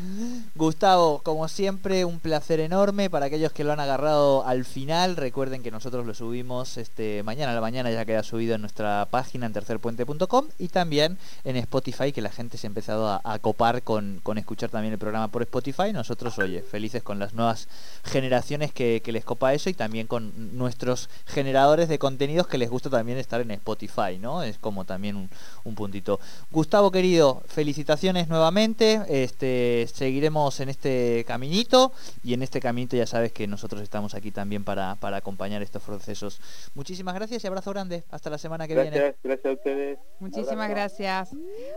Gustavo, 0.54 1.22
como 1.22 1.48
siempre, 1.48 2.04
un 2.04 2.20
placer 2.20 2.60
enorme. 2.60 3.08
Para 3.08 3.26
aquellos 3.26 3.50
que 3.52 3.64
lo 3.64 3.72
han 3.72 3.80
agarrado 3.80 4.46
al 4.46 4.66
final, 4.66 5.16
recuerden 5.16 5.62
que 5.62 5.70
nosotros 5.70 6.04
lo 6.04 6.12
subimos 6.12 6.76
este 6.76 7.22
mañana 7.22 7.52
a 7.52 7.54
la 7.54 7.62
mañana, 7.62 7.90
ya 7.90 8.04
queda 8.04 8.22
subido 8.22 8.54
en 8.56 8.60
nuestra 8.60 9.08
página 9.10 9.46
en 9.46 9.54
tercerpuente.com 9.54 10.48
y 10.58 10.68
también 10.68 11.16
en 11.44 11.56
Spotify, 11.56 12.12
que 12.12 12.20
la 12.20 12.30
gente 12.30 12.58
se 12.58 12.66
ha 12.66 12.68
empezado 12.68 13.08
a, 13.24 13.38
copar 13.38 13.82
con, 13.82 14.20
con, 14.22 14.36
escuchar 14.36 14.68
también 14.68 14.92
el 14.92 14.98
programa 14.98 15.28
por 15.28 15.40
Spotify. 15.40 15.94
Nosotros, 15.94 16.38
oye, 16.38 16.60
felices 16.60 17.02
con 17.02 17.18
las 17.18 17.32
nuevas 17.32 17.68
generaciones 18.04 18.70
que, 18.70 19.00
que 19.02 19.12
les 19.12 19.24
copa 19.24 19.54
eso 19.54 19.70
y 19.70 19.74
también 19.74 20.06
con 20.06 20.58
nuestros 20.58 21.08
generadores 21.24 21.85
de 21.88 21.98
contenidos 21.98 22.46
que 22.46 22.58
les 22.58 22.70
gusta 22.70 22.90
también 22.90 23.18
estar 23.18 23.40
en 23.40 23.50
Spotify, 23.50 24.18
¿no? 24.20 24.42
Es 24.42 24.58
como 24.58 24.84
también 24.84 25.28
un, 25.64 25.74
puntito. 25.74 26.18
Gustavo 26.50 26.90
querido, 26.90 27.42
felicitaciones 27.46 28.28
nuevamente. 28.28 29.02
Este, 29.08 29.86
seguiremos 29.92 30.60
en 30.60 30.68
este 30.68 31.24
caminito 31.26 31.92
y 32.24 32.34
en 32.34 32.42
este 32.42 32.60
caminito 32.60 32.96
ya 32.96 33.06
sabes 33.06 33.32
que 33.32 33.46
nosotros 33.46 33.82
estamos 33.82 34.14
aquí 34.14 34.30
también 34.30 34.64
para, 34.64 34.94
para 34.96 35.18
acompañar 35.18 35.62
estos 35.62 35.82
procesos. 35.82 36.40
Muchísimas 36.74 37.14
gracias 37.14 37.44
y 37.44 37.46
abrazo 37.46 37.72
grande. 37.72 38.04
Hasta 38.10 38.30
la 38.30 38.38
semana 38.38 38.66
que 38.66 38.74
viene. 38.74 39.14
Gracias 39.22 39.46
a 39.46 39.52
ustedes. 39.52 39.98
Muchísimas 40.20 40.70
gracias. 40.70 41.30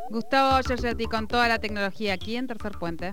Gustavo 0.09 0.61
Giorgetti 0.61 1.05
con 1.05 1.27
toda 1.27 1.47
la 1.47 1.59
tecnología 1.59 2.13
aquí 2.13 2.35
en 2.35 2.47
Tercer 2.47 2.73
Puente. 2.79 3.11